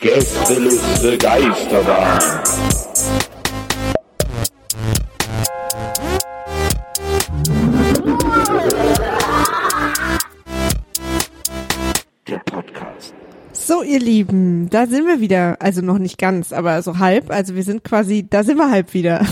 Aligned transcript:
Gästeliste 0.00 1.16
Geisterbahn. 1.16 2.20
Der 12.26 12.38
Podcast. 12.44 13.14
So, 13.52 13.82
ihr 13.82 13.98
Lieben, 13.98 14.68
da 14.68 14.86
sind 14.86 15.06
wir 15.06 15.20
wieder. 15.20 15.56
Also 15.60 15.80
noch 15.80 15.98
nicht 15.98 16.18
ganz, 16.18 16.52
aber 16.52 16.82
so 16.82 16.98
halb. 16.98 17.30
Also 17.30 17.54
wir 17.54 17.62
sind 17.62 17.84
quasi, 17.84 18.26
da 18.28 18.44
sind 18.44 18.58
wir 18.58 18.70
halb 18.70 18.92
wieder. 18.92 19.24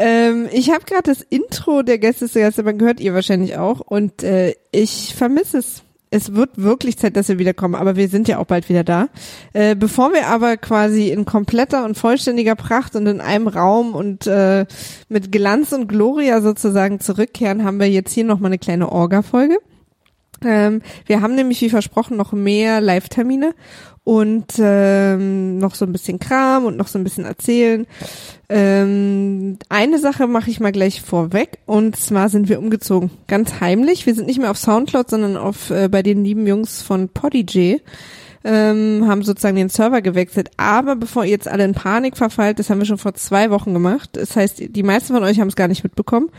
Ähm, 0.00 0.48
ich 0.50 0.70
habe 0.70 0.84
gerade 0.84 1.02
das 1.04 1.20
Intro 1.20 1.82
der 1.82 1.98
Gästeliste 1.98 2.50
gehört, 2.74 3.00
ihr 3.00 3.14
wahrscheinlich 3.14 3.56
auch. 3.56 3.80
Und 3.80 4.22
äh, 4.22 4.54
ich 4.72 5.14
vermisse 5.14 5.58
es 5.58 5.82
es 6.10 6.34
wird 6.34 6.50
wirklich 6.56 6.98
Zeit, 6.98 7.16
dass 7.16 7.28
wir 7.28 7.38
wiederkommen, 7.38 7.76
aber 7.76 7.94
wir 7.94 8.08
sind 8.08 8.26
ja 8.26 8.38
auch 8.38 8.46
bald 8.46 8.68
wieder 8.68 8.82
da. 8.82 9.08
Äh, 9.52 9.76
bevor 9.76 10.12
wir 10.12 10.26
aber 10.26 10.56
quasi 10.56 11.08
in 11.10 11.24
kompletter 11.24 11.84
und 11.84 11.96
vollständiger 11.96 12.56
Pracht 12.56 12.96
und 12.96 13.06
in 13.06 13.20
einem 13.20 13.46
Raum 13.46 13.94
und 13.94 14.26
äh, 14.26 14.66
mit 15.08 15.30
Glanz 15.30 15.72
und 15.72 15.86
Gloria 15.86 16.40
sozusagen 16.40 16.98
zurückkehren, 16.98 17.64
haben 17.64 17.78
wir 17.78 17.88
jetzt 17.88 18.12
hier 18.12 18.24
nochmal 18.24 18.48
eine 18.48 18.58
kleine 18.58 18.90
Orga-Folge. 18.90 19.58
Ähm, 20.44 20.82
wir 21.06 21.20
haben 21.20 21.34
nämlich, 21.34 21.60
wie 21.60 21.70
versprochen, 21.70 22.16
noch 22.16 22.32
mehr 22.32 22.80
Live-Termine 22.80 23.54
und 24.04 24.46
ähm, 24.58 25.58
noch 25.58 25.74
so 25.74 25.84
ein 25.84 25.92
bisschen 25.92 26.18
Kram 26.18 26.64
und 26.64 26.76
noch 26.76 26.88
so 26.88 26.98
ein 26.98 27.04
bisschen 27.04 27.24
erzählen. 27.24 27.86
Ähm, 28.48 29.58
eine 29.68 29.98
Sache 29.98 30.26
mache 30.26 30.50
ich 30.50 30.60
mal 30.60 30.72
gleich 30.72 31.02
vorweg 31.02 31.58
und 31.66 31.96
zwar 31.96 32.28
sind 32.28 32.48
wir 32.48 32.58
umgezogen, 32.58 33.10
ganz 33.26 33.60
heimlich. 33.60 34.06
Wir 34.06 34.14
sind 34.14 34.26
nicht 34.26 34.40
mehr 34.40 34.50
auf 34.50 34.58
Soundcloud, 34.58 35.10
sondern 35.10 35.36
auf 35.36 35.70
äh, 35.70 35.88
bei 35.88 36.02
den 36.02 36.24
lieben 36.24 36.46
Jungs 36.46 36.82
von 36.82 37.08
Podigy 37.08 37.82
ähm, 38.44 39.04
haben 39.06 39.22
sozusagen 39.22 39.56
den 39.56 39.68
Server 39.68 40.02
gewechselt. 40.02 40.50
Aber 40.56 40.96
bevor 40.96 41.24
ihr 41.24 41.30
jetzt 41.30 41.48
alle 41.48 41.64
in 41.64 41.74
Panik 41.74 42.16
verfallt, 42.16 42.58
das 42.58 42.70
haben 42.70 42.78
wir 42.78 42.86
schon 42.86 42.98
vor 42.98 43.14
zwei 43.14 43.50
Wochen 43.50 43.74
gemacht. 43.74 44.10
Das 44.14 44.36
heißt, 44.36 44.62
die 44.74 44.82
meisten 44.82 45.14
von 45.14 45.24
euch 45.24 45.40
haben 45.40 45.48
es 45.48 45.56
gar 45.56 45.68
nicht 45.68 45.84
mitbekommen, 45.84 46.30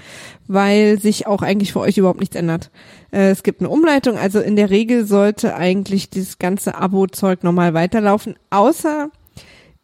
weil 0.48 1.00
sich 1.00 1.28
auch 1.28 1.42
eigentlich 1.42 1.74
für 1.74 1.80
euch 1.80 1.98
überhaupt 1.98 2.20
nichts 2.20 2.36
ändert. 2.36 2.72
Äh, 3.12 3.30
es 3.30 3.44
gibt 3.44 3.62
eine 3.62 3.70
Umleitung, 3.70 4.18
also 4.18 4.40
in 4.40 4.56
der 4.56 4.70
Regel 4.70 5.06
sollte 5.06 5.56
eigentlich 5.56 6.10
dieses 6.10 6.40
ganze 6.40 6.76
Abo-Zeug 6.76 7.44
normal 7.44 7.74
weiterlaufen, 7.74 8.36
außer 8.50 9.10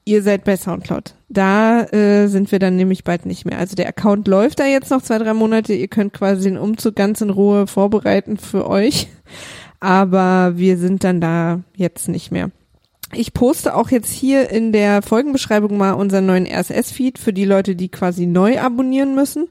ihr 0.06 0.24
seid 0.24 0.46
bei 0.46 0.56
Soundcloud. 0.56 1.16
Da 1.30 1.84
äh, 1.84 2.28
sind 2.28 2.52
wir 2.52 2.60
dann 2.60 2.78
nämlich 2.78 3.04
bald 3.04 3.26
nicht 3.26 3.46
mehr. 3.46 3.60
Also 3.60 3.76
der 3.76 3.90
Account 3.90 4.28
läuft 4.28 4.60
da 4.60 4.66
jetzt 4.66 4.90
noch 4.90 5.02
zwei, 5.02 5.18
drei 5.18 5.34
Monate. 5.34 5.74
Ihr 5.74 5.90
könnt 5.90 6.14
quasi 6.14 6.50
den 6.50 6.58
Umzug 6.58 6.96
ganz 6.96 7.20
in 7.20 7.30
Ruhe 7.30 7.68
vorbereiten 7.68 8.38
für 8.38 8.70
euch 8.70 9.10
aber 9.80 10.54
wir 10.56 10.78
sind 10.78 11.04
dann 11.04 11.22
da 11.22 11.62
jetzt 11.76 12.08
nicht 12.08 12.32
mehr. 12.32 12.52
Ich 13.14 13.34
poste 13.34 13.74
auch 13.74 13.90
jetzt 13.90 14.12
hier 14.12 14.50
in 14.50 14.74
der 14.74 15.02
Folgenbeschreibung 15.02 15.78
mal 15.78 15.94
unseren 15.94 16.26
neuen 16.26 16.46
RSS-Feed 16.46 17.18
für 17.18 17.32
die 17.32 17.46
Leute, 17.46 17.76
die 17.76 17.88
quasi 17.88 18.26
neu 18.26 18.60
abonnieren 18.60 19.16
müssen 19.16 19.48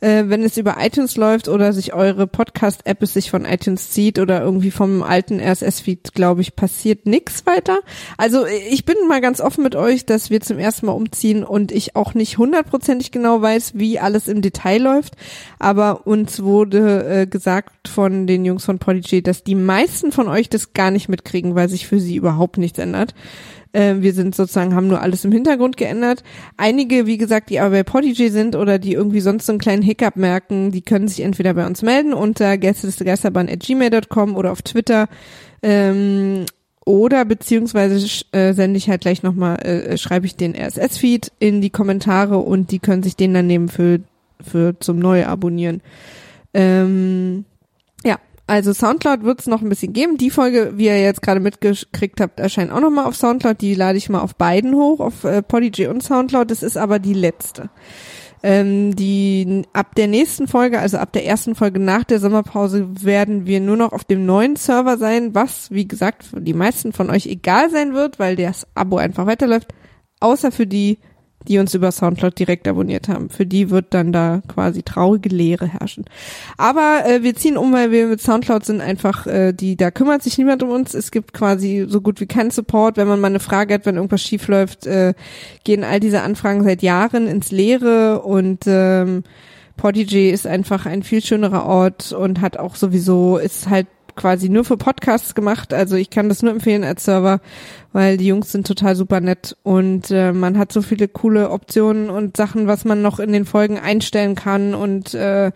äh, 0.00 0.24
wenn 0.26 0.42
es 0.42 0.56
über 0.56 0.76
iTunes 0.80 1.16
läuft 1.16 1.48
oder 1.48 1.72
sich 1.72 1.94
eure 1.94 2.26
Podcast-App 2.26 3.02
es 3.02 3.14
sich 3.14 3.30
von 3.30 3.44
iTunes 3.44 3.90
zieht 3.90 4.18
oder 4.18 4.42
irgendwie 4.42 4.70
vom 4.70 5.02
alten 5.02 5.40
RSS-Feed, 5.40 6.12
glaube 6.14 6.40
ich, 6.40 6.56
passiert 6.56 7.06
nichts 7.06 7.46
weiter. 7.46 7.78
Also 8.16 8.44
ich 8.46 8.84
bin 8.84 8.96
mal 9.08 9.20
ganz 9.20 9.40
offen 9.40 9.62
mit 9.62 9.74
euch, 9.74 10.06
dass 10.06 10.30
wir 10.30 10.40
zum 10.40 10.58
ersten 10.58 10.86
Mal 10.86 10.92
umziehen 10.92 11.44
und 11.44 11.72
ich 11.72 11.96
auch 11.96 12.14
nicht 12.14 12.38
hundertprozentig 12.38 13.10
genau 13.10 13.40
weiß, 13.40 13.72
wie 13.74 13.98
alles 13.98 14.28
im 14.28 14.42
Detail 14.42 14.82
läuft. 14.82 15.14
Aber 15.58 16.06
uns 16.06 16.42
wurde 16.42 17.22
äh, 17.22 17.26
gesagt 17.26 17.88
von 17.88 18.26
den 18.26 18.44
Jungs 18.44 18.64
von 18.64 18.78
Prodigy, 18.78 19.22
dass 19.22 19.44
die 19.44 19.54
meisten 19.54 20.12
von 20.12 20.28
euch 20.28 20.48
das 20.48 20.72
gar 20.72 20.90
nicht 20.90 21.08
mitkriegen, 21.08 21.54
weil 21.54 21.68
sich 21.68 21.86
für 21.86 22.00
sie 22.00 22.16
überhaupt 22.16 22.58
nichts 22.58 22.78
ändert. 22.78 23.14
Äh, 23.76 24.00
wir 24.00 24.14
sind 24.14 24.34
sozusagen, 24.34 24.74
haben 24.74 24.88
nur 24.88 25.02
alles 25.02 25.24
im 25.26 25.32
Hintergrund 25.32 25.76
geändert. 25.76 26.24
Einige, 26.56 27.06
wie 27.06 27.18
gesagt, 27.18 27.50
die 27.50 27.60
aber 27.60 27.70
bei 27.70 27.82
Podigy 27.82 28.30
sind 28.30 28.56
oder 28.56 28.78
die 28.78 28.94
irgendwie 28.94 29.20
sonst 29.20 29.44
so 29.44 29.52
einen 29.52 29.58
kleinen 29.58 29.82
Hiccup 29.82 30.16
merken, 30.16 30.70
die 30.70 30.80
können 30.80 31.08
sich 31.08 31.20
entweder 31.20 31.52
bei 31.52 31.66
uns 31.66 31.82
melden 31.82 32.14
unter 32.14 32.56
gästelistegeisterbahn.gmail.com 32.56 34.34
oder 34.34 34.52
auf 34.52 34.62
Twitter. 34.62 35.08
Ähm, 35.62 36.46
oder 36.86 37.26
beziehungsweise 37.26 38.24
äh, 38.32 38.54
sende 38.54 38.78
ich 38.78 38.88
halt 38.88 39.02
gleich 39.02 39.22
nochmal, 39.22 39.56
äh, 39.58 39.98
schreibe 39.98 40.24
ich 40.24 40.36
den 40.36 40.54
RSS-Feed 40.54 41.32
in 41.38 41.60
die 41.60 41.70
Kommentare 41.70 42.38
und 42.38 42.70
die 42.70 42.78
können 42.78 43.02
sich 43.02 43.16
den 43.16 43.34
dann 43.34 43.46
nehmen 43.46 43.68
für, 43.68 44.00
für 44.40 44.78
zum 44.80 44.98
Neuabonnieren. 45.00 45.82
Ähm, 46.54 47.44
also 48.46 48.72
Soundcloud 48.72 49.24
wird 49.24 49.40
es 49.40 49.46
noch 49.46 49.60
ein 49.60 49.68
bisschen 49.68 49.92
geben. 49.92 50.18
Die 50.18 50.30
Folge, 50.30 50.74
wie 50.76 50.86
ihr 50.86 51.00
jetzt 51.00 51.22
gerade 51.22 51.40
mitgekriegt 51.40 52.20
habt, 52.20 52.38
erscheint 52.38 52.70
auch 52.70 52.80
nochmal 52.80 53.06
auf 53.06 53.16
Soundcloud. 53.16 53.60
Die 53.60 53.74
lade 53.74 53.98
ich 53.98 54.08
mal 54.08 54.20
auf 54.20 54.36
beiden 54.36 54.74
hoch, 54.74 55.00
auf 55.00 55.24
äh, 55.24 55.42
Podigy 55.42 55.88
und 55.88 56.02
Soundcloud. 56.02 56.50
Das 56.50 56.62
ist 56.62 56.76
aber 56.76 57.00
die 57.00 57.14
letzte. 57.14 57.70
Ähm, 58.44 58.94
die 58.94 59.62
ab 59.72 59.96
der 59.96 60.06
nächsten 60.06 60.46
Folge, 60.46 60.78
also 60.78 60.98
ab 60.98 61.12
der 61.12 61.26
ersten 61.26 61.56
Folge 61.56 61.80
nach 61.80 62.04
der 62.04 62.20
Sommerpause, 62.20 62.86
werden 63.02 63.46
wir 63.46 63.60
nur 63.60 63.76
noch 63.76 63.92
auf 63.92 64.04
dem 64.04 64.26
neuen 64.26 64.54
Server 64.54 64.96
sein, 64.98 65.34
was, 65.34 65.72
wie 65.72 65.88
gesagt, 65.88 66.22
für 66.22 66.40
die 66.40 66.54
meisten 66.54 66.92
von 66.92 67.10
euch 67.10 67.26
egal 67.26 67.70
sein 67.70 67.94
wird, 67.94 68.20
weil 68.20 68.36
das 68.36 68.66
Abo 68.76 68.98
einfach 68.98 69.26
weiterläuft, 69.26 69.74
außer 70.20 70.52
für 70.52 70.66
die, 70.68 70.98
die 71.48 71.58
uns 71.58 71.74
über 71.74 71.90
Soundcloud 71.92 72.38
direkt 72.38 72.68
abonniert 72.68 73.08
haben. 73.08 73.30
Für 73.30 73.46
die 73.46 73.70
wird 73.70 73.86
dann 73.90 74.12
da 74.12 74.42
quasi 74.48 74.82
traurige 74.82 75.28
Leere 75.28 75.66
herrschen. 75.66 76.04
Aber 76.56 77.02
äh, 77.06 77.22
wir 77.22 77.34
ziehen 77.34 77.56
um, 77.56 77.72
weil 77.72 77.90
wir 77.90 78.06
mit 78.06 78.20
Soundcloud 78.20 78.64
sind 78.64 78.80
einfach, 78.80 79.26
äh, 79.26 79.52
die, 79.52 79.76
da 79.76 79.90
kümmert 79.90 80.22
sich 80.22 80.38
niemand 80.38 80.62
um 80.62 80.70
uns. 80.70 80.94
Es 80.94 81.10
gibt 81.10 81.32
quasi 81.32 81.86
so 81.88 82.00
gut 82.00 82.20
wie 82.20 82.26
keinen 82.26 82.50
Support. 82.50 82.96
Wenn 82.96 83.08
man 83.08 83.20
mal 83.20 83.28
eine 83.28 83.40
Frage 83.40 83.74
hat, 83.74 83.86
wenn 83.86 83.96
irgendwas 83.96 84.22
schief 84.22 84.48
läuft, 84.48 84.86
äh, 84.86 85.14
gehen 85.64 85.84
all 85.84 86.00
diese 86.00 86.22
Anfragen 86.22 86.64
seit 86.64 86.82
Jahren 86.82 87.26
ins 87.26 87.50
Leere 87.50 88.22
und 88.22 88.64
ähm, 88.66 89.24
Podigy 89.76 90.30
ist 90.30 90.46
einfach 90.46 90.86
ein 90.86 91.02
viel 91.02 91.22
schönerer 91.22 91.66
Ort 91.66 92.12
und 92.12 92.40
hat 92.40 92.56
auch 92.56 92.76
sowieso, 92.76 93.36
ist 93.36 93.68
halt 93.68 93.86
quasi 94.16 94.48
nur 94.48 94.64
für 94.64 94.76
Podcasts 94.76 95.34
gemacht. 95.34 95.72
Also 95.72 95.96
ich 95.96 96.10
kann 96.10 96.28
das 96.28 96.42
nur 96.42 96.52
empfehlen 96.52 96.84
als 96.84 97.04
Server, 97.04 97.40
weil 97.92 98.16
die 98.16 98.26
Jungs 98.26 98.50
sind 98.50 98.66
total 98.66 98.96
super 98.96 99.20
nett 99.20 99.56
und 99.62 100.10
äh, 100.10 100.32
man 100.32 100.58
hat 100.58 100.72
so 100.72 100.82
viele 100.82 101.08
coole 101.08 101.50
Optionen 101.50 102.10
und 102.10 102.36
Sachen, 102.36 102.66
was 102.66 102.84
man 102.84 103.02
noch 103.02 103.20
in 103.20 103.32
den 103.32 103.44
Folgen 103.44 103.78
einstellen 103.78 104.34
kann 104.34 104.74
und 104.74 105.14
äh, 105.14 105.52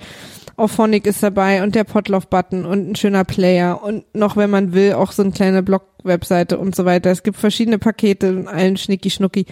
Auphonic 0.56 1.06
ist 1.06 1.22
dabei 1.22 1.62
und 1.62 1.74
der 1.74 1.84
Podlove-Button 1.84 2.66
und 2.66 2.90
ein 2.90 2.96
schöner 2.96 3.24
Player 3.24 3.82
und 3.82 4.04
noch, 4.14 4.36
wenn 4.36 4.50
man 4.50 4.74
will, 4.74 4.92
auch 4.92 5.12
so 5.12 5.22
eine 5.22 5.32
kleine 5.32 5.62
Blog-Webseite 5.62 6.58
und 6.58 6.76
so 6.76 6.84
weiter. 6.84 7.10
Es 7.10 7.22
gibt 7.22 7.38
verschiedene 7.38 7.78
Pakete 7.78 8.30
und 8.36 8.46
allen 8.46 8.76
Schnicki-Schnucki. 8.76 9.46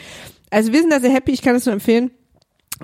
Also 0.51 0.73
wir 0.73 0.81
sind 0.81 0.93
da 0.93 1.01
sehr 1.01 1.13
happy, 1.13 1.33
ich 1.33 1.43
kann 1.43 1.57
es 1.57 1.65
nur 1.65 1.73
empfehlen 1.73 2.11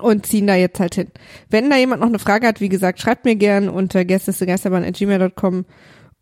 und 0.01 0.25
ziehen 0.25 0.47
da 0.47 0.55
jetzt 0.55 0.79
halt 0.79 0.95
hin. 0.95 1.07
Wenn 1.49 1.69
da 1.69 1.77
jemand 1.77 2.01
noch 2.01 2.09
eine 2.09 2.19
Frage 2.19 2.47
hat, 2.47 2.61
wie 2.61 2.69
gesagt, 2.69 2.99
schreibt 2.99 3.25
mir 3.25 3.35
gern 3.35 3.69
unter 3.69 4.03
gästestegeisterbahn.gmail.com 4.03 5.65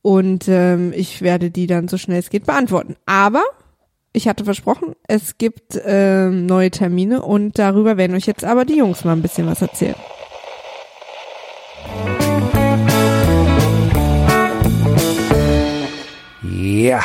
und 0.03 0.47
ähm, 0.50 0.94
ich 0.94 1.22
werde 1.22 1.50
die 1.50 1.66
dann 1.66 1.88
so 1.88 1.97
schnell 1.97 2.19
es 2.19 2.30
geht 2.30 2.46
beantworten. 2.46 2.97
Aber 3.06 3.44
ich 4.12 4.28
hatte 4.28 4.44
versprochen, 4.44 4.94
es 5.08 5.40
gibt 5.40 5.81
ähm, 5.84 6.46
neue 6.46 6.69
Termine 6.69 7.24
und 7.24 7.58
darüber 7.58 7.97
werden 7.97 8.16
euch 8.16 8.28
jetzt 8.28 8.44
aber 8.44 8.66
die 8.66 8.78
Jungs 8.78 9.06
mal 9.06 9.13
ein 9.13 9.22
bisschen 9.24 9.47
was 9.47 9.62
erzählen. 9.62 9.96
Ja, 16.44 17.02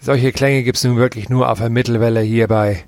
solche 0.00 0.32
Klänge 0.32 0.64
gibt's 0.64 0.82
nun 0.82 0.96
wirklich 0.96 1.28
nur 1.28 1.48
auf 1.48 1.60
der 1.60 1.70
Mittelwelle 1.70 2.20
hier 2.22 2.48
bei 2.48 2.84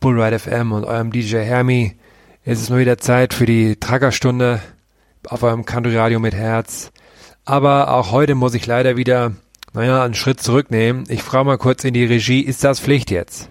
Bullride 0.00 0.38
FM 0.38 0.72
und 0.72 0.84
eurem 0.84 1.12
DJ 1.12 1.36
Hermi. 1.36 1.96
Es 2.44 2.62
ist 2.62 2.70
mal 2.70 2.78
wieder 2.78 2.96
Zeit 2.96 3.34
für 3.34 3.44
die 3.44 3.76
Trackerstunde 3.76 4.62
auf 5.26 5.42
eurem 5.42 5.66
Country 5.66 5.98
Radio 5.98 6.18
mit 6.18 6.34
Herz. 6.34 6.92
Aber 7.48 7.94
auch 7.94 8.12
heute 8.12 8.34
muss 8.34 8.52
ich 8.52 8.66
leider 8.66 8.98
wieder, 8.98 9.32
naja, 9.72 10.04
einen 10.04 10.12
Schritt 10.12 10.38
zurücknehmen. 10.38 11.04
Ich 11.08 11.22
frage 11.22 11.46
mal 11.46 11.56
kurz 11.56 11.82
in 11.82 11.94
die 11.94 12.04
Regie, 12.04 12.42
ist 12.42 12.62
das 12.62 12.78
Pflicht 12.78 13.10
jetzt? 13.10 13.48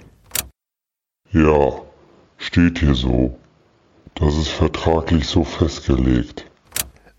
Ja, 1.32 1.82
steht 2.38 2.78
hier 2.78 2.94
so. 2.94 3.36
Das 4.14 4.38
ist 4.38 4.50
vertraglich 4.50 5.26
so 5.26 5.44
festgelegt. 5.44 6.46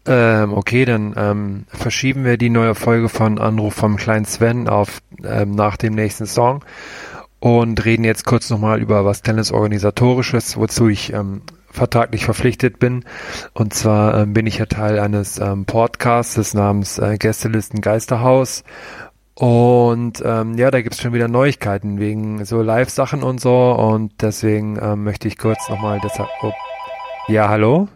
Ähm, 0.06 0.52
okay, 0.52 0.84
dann 0.84 1.14
ähm, 1.16 1.64
verschieben 1.66 2.24
wir 2.24 2.36
die 2.36 2.48
neue 2.48 2.76
Folge 2.76 3.08
von 3.08 3.40
Anruf 3.40 3.74
vom 3.74 3.96
kleinen 3.96 4.24
Sven 4.24 4.68
auf 4.68 5.00
ähm, 5.24 5.50
nach 5.50 5.76
dem 5.78 5.96
nächsten 5.96 6.26
Song 6.26 6.64
und 7.40 7.84
reden 7.84 8.04
jetzt 8.04 8.24
kurz 8.24 8.50
nochmal 8.50 8.80
über 8.80 9.04
was 9.04 9.22
Tennisorganisatorisches, 9.22 10.56
wozu 10.56 10.86
ich 10.86 11.12
ähm, 11.12 11.42
vertraglich 11.78 12.24
verpflichtet 12.24 12.78
bin. 12.78 13.04
Und 13.54 13.72
zwar 13.72 14.18
ähm, 14.18 14.34
bin 14.34 14.46
ich 14.46 14.58
ja 14.58 14.66
Teil 14.66 14.98
eines 14.98 15.38
ähm, 15.38 15.64
Podcasts 15.64 16.54
namens 16.54 16.98
äh, 16.98 17.16
Gästelisten 17.18 17.80
Geisterhaus. 17.80 18.64
Und 19.34 20.22
ähm, 20.24 20.58
ja, 20.58 20.70
da 20.70 20.82
gibt's 20.82 21.00
schon 21.00 21.12
wieder 21.12 21.28
Neuigkeiten 21.28 21.98
wegen 22.00 22.44
so 22.44 22.60
Live-Sachen 22.60 23.22
und 23.22 23.40
so. 23.40 23.72
Und 23.72 24.20
deswegen 24.20 24.78
ähm, 24.82 25.04
möchte 25.04 25.28
ich 25.28 25.38
kurz 25.38 25.68
nochmal 25.68 26.00
deshalb. 26.02 26.28
Oh. 26.42 26.52
Ja, 27.28 27.48
hallo? 27.48 27.88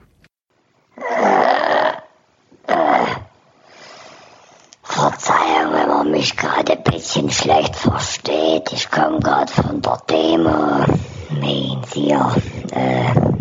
mich 6.22 6.36
gerade 6.36 6.72
ein 6.72 6.82
bisschen 6.84 7.30
schlecht 7.30 7.74
versteht, 7.74 8.72
ich 8.72 8.88
komme 8.90 9.18
gerade 9.18 9.50
von 9.50 9.80
der 9.80 9.98
Demo. 10.08 10.84
Meinen 11.30 11.82
Sie 11.90 12.08
ja, 12.08 12.32
äh, 12.70 13.31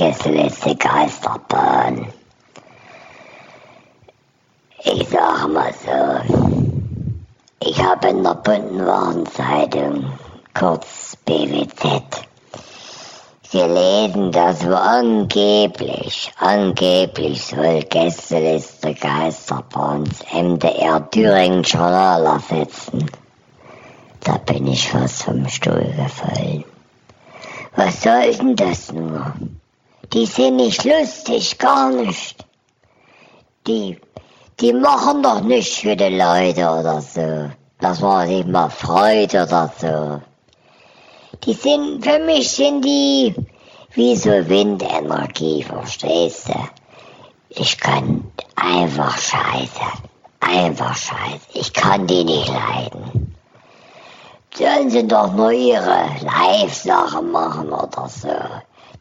Gästeliste 0.00 0.74
Geisterbahn. 0.76 2.10
Ich 4.82 5.06
sag 5.10 5.46
mal 5.52 5.74
so, 5.74 6.34
ich 7.62 7.84
habe 7.84 8.08
in 8.08 8.22
der 8.22 8.36
bunten 8.36 8.86
Warnzeitung, 8.86 10.10
kurz 10.58 11.18
BWZ, 11.26 12.24
gelesen, 13.52 14.32
dass 14.32 14.66
wir 14.66 14.80
angeblich, 14.80 16.32
angeblich 16.38 17.44
soll 17.44 17.82
Gästeliste 17.82 18.94
Geisterbahns 18.94 20.24
MDR 20.32 21.10
Thüringen 21.10 21.62
Journal 21.62 22.24
ersetzen. 22.24 23.04
Da 24.20 24.38
bin 24.38 24.66
ich 24.66 24.88
fast 24.88 25.24
vom 25.24 25.46
Stuhl 25.46 25.92
gefallen. 25.94 26.64
Was 27.76 28.02
soll 28.02 28.34
denn 28.34 28.56
das 28.56 28.90
nur? 28.92 29.34
Die 30.12 30.26
sind 30.26 30.56
nicht 30.56 30.84
lustig, 30.84 31.56
gar 31.58 31.90
nicht. 31.90 32.44
Die, 33.66 33.96
die 34.58 34.72
machen 34.72 35.22
doch 35.22 35.40
nichts 35.40 35.78
für 35.78 35.94
die 35.94 36.16
Leute 36.16 36.68
oder 36.68 37.00
so. 37.00 37.50
Dass 37.78 38.00
man 38.00 38.26
sich 38.26 38.44
mal 38.46 38.68
freut 38.70 39.34
oder 39.34 39.72
so. 39.78 40.20
Die 41.44 41.54
sind, 41.54 42.04
für 42.04 42.18
mich 42.18 42.50
sind 42.50 42.84
die 42.84 43.34
wie 43.92 44.14
so 44.14 44.30
Windenergie, 44.30 45.62
verstehst 45.62 46.48
du? 46.48 46.54
Ich 47.50 47.78
kann 47.78 48.30
einfach 48.54 49.16
scheiße. 49.18 49.80
Einfach 50.40 50.96
scheiße. 50.96 51.46
Ich 51.54 51.72
kann 51.72 52.06
die 52.06 52.24
nicht 52.24 52.48
leiden. 52.48 53.36
Sollen 54.54 54.90
sie 54.90 55.06
doch 55.06 55.32
nur 55.32 55.52
ihre 55.52 56.06
Live-Sachen 56.22 57.30
machen 57.32 57.72
oder 57.72 58.08
so. 58.08 58.28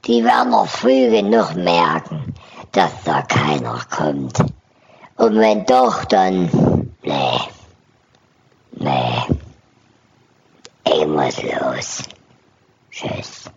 Die 0.06 0.24
werden 0.24 0.52
noch 0.52 0.68
früh 0.68 1.10
genug 1.10 1.56
merken, 1.56 2.34
dass 2.72 2.92
da 3.04 3.22
keiner 3.24 3.80
kommt. 3.90 4.40
Und 5.18 5.38
wenn 5.38 5.66
doch, 5.66 6.06
dann, 6.06 6.50
nee, 7.04 7.40
nee, 8.72 9.24
ich 10.86 11.08
muss 11.08 11.44
los. 11.44 12.04
Tschüss. 12.92 13.50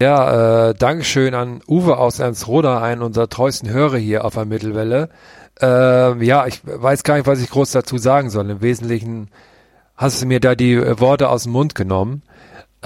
Ja, 0.00 0.68
äh, 0.68 0.74
Dankeschön 0.74 1.34
an 1.34 1.62
Uwe 1.66 1.96
aus 1.96 2.18
Ernst-Roda, 2.18 2.82
einen 2.82 3.02
unserer 3.02 3.28
treuesten 3.28 3.70
Hörer 3.70 3.96
hier 3.96 4.24
auf 4.26 4.34
der 4.34 4.44
Mittelwelle. 4.44 5.08
Äh, 5.60 6.22
ja, 6.24 6.46
ich 6.46 6.60
weiß 6.64 7.02
gar 7.02 7.16
nicht, 7.16 7.26
was 7.26 7.40
ich 7.40 7.48
groß 7.48 7.70
dazu 7.72 7.96
sagen 7.96 8.28
soll. 8.28 8.50
Im 8.50 8.60
Wesentlichen 8.60 9.30
hast 9.96 10.20
du 10.20 10.26
mir 10.26 10.40
da 10.40 10.54
die 10.54 10.78
Worte 11.00 11.30
aus 11.30 11.44
dem 11.44 11.52
Mund 11.52 11.74
genommen. 11.74 12.22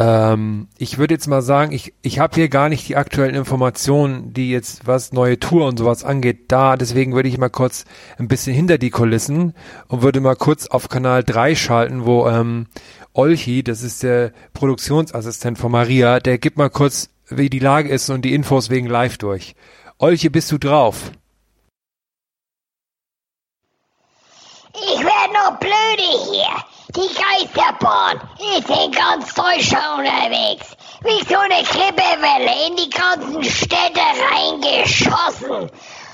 Ähm, 0.00 0.69
ich 0.79 0.97
würde 0.97 1.12
jetzt 1.12 1.26
mal 1.26 1.43
sagen, 1.43 1.73
ich, 1.73 1.93
ich 2.00 2.20
habe 2.20 2.35
hier 2.35 2.49
gar 2.49 2.70
nicht 2.70 2.88
die 2.88 2.97
aktuellen 2.97 3.35
Informationen, 3.35 4.32
die 4.32 4.50
jetzt 4.50 4.87
was 4.87 5.12
neue 5.12 5.38
Tour 5.38 5.67
und 5.67 5.79
sowas 5.79 6.05
angeht, 6.05 6.50
da. 6.50 6.79
Deswegen 6.79 7.14
würde 7.14 7.29
ich 7.29 7.37
mal 7.37 7.50
kurz 7.50 7.85
ein 8.19 8.26
bisschen 8.26 8.55
hinter 8.55 8.79
die 8.79 8.88
Kulissen 8.88 9.52
und 9.88 10.00
würde 10.00 10.20
mal 10.20 10.37
kurz 10.37 10.67
auf 10.69 10.88
Kanal 10.88 11.23
3 11.23 11.55
schalten, 11.55 12.06
wo 12.06 12.26
ähm, 12.26 12.67
Olchi, 13.12 13.62
das 13.62 13.82
ist 13.82 14.02
der 14.02 14.32
Produktionsassistent 14.55 15.58
von 15.58 15.70
Maria, 15.70 16.19
der 16.19 16.38
gibt 16.38 16.56
mal 16.56 16.70
kurz, 16.70 17.11
wie 17.29 17.50
die 17.50 17.58
Lage 17.58 17.91
ist 17.91 18.08
und 18.08 18.23
die 18.23 18.35
Infos 18.35 18.70
wegen 18.70 18.87
live 18.87 19.19
durch. 19.19 19.55
Olchi, 19.99 20.31
bist 20.31 20.50
du 20.50 20.56
drauf? 20.56 21.12
Ich 24.73 25.00
werde 25.00 25.35
noch 25.35 25.58
blöde 25.58 26.32
hier. 26.32 26.80
Die 26.93 27.15
Geisterbahn 27.15 28.21
ist 28.57 28.69
in 28.69 28.91
ganz 28.91 29.33
Deutschland 29.33 29.99
unterwegs. 29.99 30.77
Wie 31.03 31.23
so 31.25 31.39
eine 31.39 31.63
Klippewelle 31.63 32.67
in 32.67 32.75
die 32.75 32.91
ganzen 32.91 33.45
Städte 33.45 34.01
reingeschossen. 34.33 35.71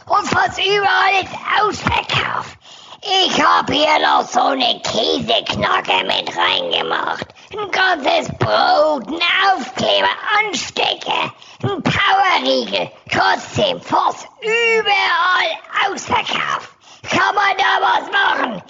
Und 0.07 0.29
fast 0.29 0.59
überall 0.59 1.23
ist 1.23 1.33
ausverkauft. 1.63 2.59
Ich 3.01 3.43
hab 3.43 3.71
hier 3.71 3.99
noch 4.01 4.29
so 4.29 4.41
eine 4.41 4.79
Käseknacke 4.83 6.05
mit 6.05 6.37
reingemacht. 6.37 7.27
Ein 7.53 7.71
ganzes 7.71 8.29
Brot, 8.37 9.07
ein 9.07 9.21
Aufkleber, 9.55 10.11
Anstecker, 10.39 11.33
ein 11.63 11.83
Powerriegel. 11.83 12.91
Trotzdem 13.11 13.81
fast 13.81 14.29
überall 14.43 15.91
ausverkauft. 15.91 16.71
Kann 17.09 17.35
man 17.35 17.57
da 17.57 17.81
was 17.81 18.11
machen? 18.13 18.63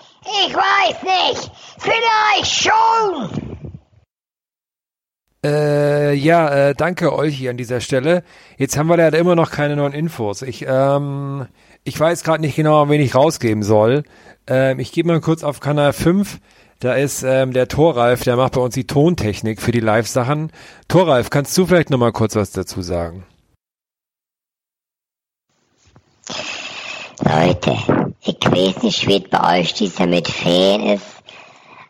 Ich 0.45 0.55
weiß 0.55 1.03
nicht. 1.03 1.51
Vielleicht 1.87 2.53
schon. 2.53 3.47
Äh, 5.45 6.15
ja, 6.15 6.71
äh, 6.71 6.75
danke 6.75 7.13
euch 7.13 7.37
hier 7.37 7.51
an 7.51 7.57
dieser 7.57 7.81
Stelle. 7.81 8.25
Jetzt 8.59 8.77
haben 8.77 8.89
wir 8.89 8.97
leider 8.97 9.19
immer 9.19 9.37
noch 9.37 9.51
keine 9.51 9.77
neuen 9.77 9.93
Infos. 9.93 10.43
Ich, 10.43 10.67
ähm, 10.69 11.47
ich 11.85 11.99
weiß 11.99 12.25
gerade 12.25 12.41
nicht 12.41 12.57
genau, 12.57 12.89
wen 12.89 13.01
ich 13.01 13.15
rausgeben 13.15 13.63
soll. 13.63 14.03
Ähm, 14.49 14.81
ich 14.81 14.91
gebe 14.91 15.09
mal 15.09 15.21
kurz 15.21 15.45
auf 15.45 15.61
Kanal 15.61 15.93
5. 15.93 16.41
Da 16.81 16.95
ist 16.95 17.23
ähm, 17.23 17.53
der 17.53 17.69
Thoralf, 17.69 18.25
der 18.25 18.37
macht 18.37 18.55
bei 18.55 18.61
uns 18.61 18.75
die 18.75 18.87
Tontechnik 18.87 19.63
für 19.63 19.73
die 19.73 19.81
Live-Sachen. 19.81 20.51
Thoralf, 20.89 21.31
kannst 21.31 21.57
du 21.57 21.67
vielleicht 21.67 21.91
noch 21.91 21.99
mal 21.99 22.13
kurz 22.13 22.35
was 22.35 22.51
dazu 22.51 22.83
sagen? 22.83 23.25
Leute, 27.21 27.77
ich 28.21 28.37
weiß 28.45 28.83
nicht, 28.83 29.07
wie 29.07 29.23
es 29.23 29.31
bei 29.31 29.61
euch 29.61 29.75
dieser 29.75 30.07
mit 30.07 30.29
Ferien 30.29 30.97
ist, 30.97 31.16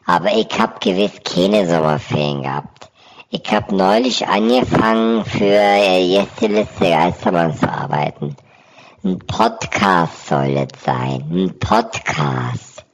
aber 0.07 0.33
ich 0.33 0.49
hab 0.59 0.81
gewiss 0.81 1.21
keine 1.25 1.67
Sommerferien 1.69 2.43
gehabt. 2.43 2.91
Ich 3.31 3.53
hab 3.53 3.73
neulich 3.73 4.27
angefangen, 4.27 5.25
für 5.25 5.45
äh, 5.45 6.09
Gästeliste 6.09 6.89
Geistermann 6.89 7.57
zu 7.57 7.69
arbeiten. 7.69 8.37
Ein 9.05 9.19
Podcast 9.19 10.29
soll 10.29 10.57
es 10.57 10.85
sein. 10.85 11.25
Ein 11.31 11.59
Podcast. 11.59 12.85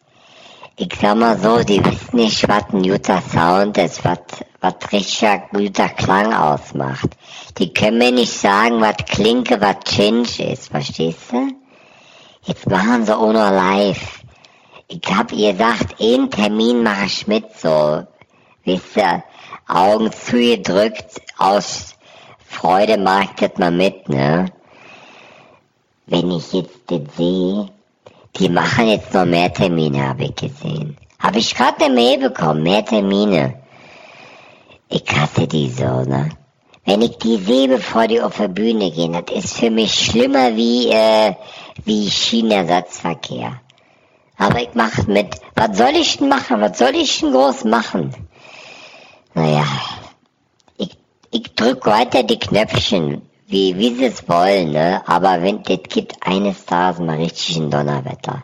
Ich 0.77 0.95
sag 1.01 1.17
mal 1.17 1.39
so, 1.39 1.63
die 1.63 1.85
wissen 1.85 2.17
nicht, 2.17 2.49
was 2.49 2.65
ein 2.73 2.83
guter 2.83 3.21
Sound 3.21 3.77
ist, 3.77 4.05
was, 4.05 4.19
was 4.61 4.75
richtiger 4.91 5.43
guter 5.53 5.91
Klang 5.91 6.33
ausmacht. 6.33 7.11
Die 7.59 7.73
können 7.73 7.99
mir 7.99 8.11
nicht 8.11 8.33
sagen, 8.33 8.81
was 8.81 8.97
Klinke, 9.07 9.61
was 9.61 9.81
Chinch 9.85 10.41
ist, 10.41 10.71
verstehst 10.71 11.31
du? 11.31 11.49
Jetzt 12.45 12.69
machen 12.69 13.05
sie 13.05 13.17
auch 13.17 13.33
noch 13.33 13.51
live. 13.51 14.22
Ich 14.95 15.11
hab 15.11 15.33
ihr 15.33 15.53
gesagt, 15.53 16.03
einen 16.03 16.31
Termin 16.31 16.83
mache 16.83 17.07
ich 17.07 17.27
mit, 17.27 17.47
so. 17.59 18.07
Wisst 18.65 18.95
ihr, 18.95 19.25
Augen 19.67 20.13
zugedrückt, 20.13 21.23
aus 21.39 21.95
Freude 22.47 22.99
mach 22.99 23.23
ich 23.23 23.31
das 23.41 23.57
mal 23.57 23.71
mit, 23.71 24.07
ne? 24.11 24.53
Wenn 26.05 26.31
ich 26.31 26.53
jetzt 26.53 26.81
das 26.89 27.01
sehe, 27.17 27.71
die 28.37 28.51
machen 28.51 28.89
jetzt 28.89 29.15
noch 29.15 29.25
mehr 29.25 29.51
Termine, 29.51 30.11
habe 30.11 30.25
ich 30.25 30.35
gesehen. 30.37 30.99
Habe 31.19 31.39
ich 31.39 31.55
gerade 31.55 31.87
eine 31.87 31.95
Mail 31.95 32.19
bekommen, 32.29 32.63
mehr 32.63 32.85
Termine. 32.85 33.63
Ich 34.91 35.05
hasse 35.09 35.49
die 35.49 35.71
so, 35.71 36.03
ne? 36.03 36.29
Wenn 36.85 37.01
ich 37.01 37.17
die 37.17 37.39
sehe, 37.39 37.69
bevor 37.69 38.09
die 38.09 38.21
auf 38.21 38.37
der 38.37 38.49
Bühne 38.49 38.91
gehen, 38.91 39.15
das 39.15 39.35
ist 39.35 39.57
für 39.57 39.71
mich 39.71 39.95
schlimmer 39.95 40.55
wie, 40.55 40.91
äh, 40.91 41.35
wie 41.83 42.11
Schienenersatzverkehr. 42.11 43.59
Aber 44.43 44.61
ich 44.61 44.75
mach 44.75 45.07
mit. 45.07 45.37
Was 45.55 45.79
soll 45.79 45.95
ich 45.95 46.19
denn 46.19 46.29
machen? 46.29 46.61
Was 46.61 46.77
soll 46.77 46.97
ich 46.97 47.21
denn 47.21 47.31
groß 47.31 47.63
machen? 47.65 48.13
Naja, 49.35 49.65
ich, 50.79 50.99
ich 51.31 51.55
drück 51.55 51.87
weiter 51.87 52.25
die 52.25 52.41
Knöpfchen, 52.41 53.23
wie, 53.47 53.79
wie 53.79 53.95
sie 53.95 54.07
es 54.07 54.29
wollen, 54.29 54.73
ne? 54.73 55.01
Aber 55.07 55.41
wenn, 55.43 55.63
das 55.63 55.79
gibt 55.89 56.17
eines 56.27 56.67
Tages 56.67 56.99
mal 56.99 57.19
richtig 57.19 57.57
ein 57.57 57.71
Donnerwetter. 57.71 58.43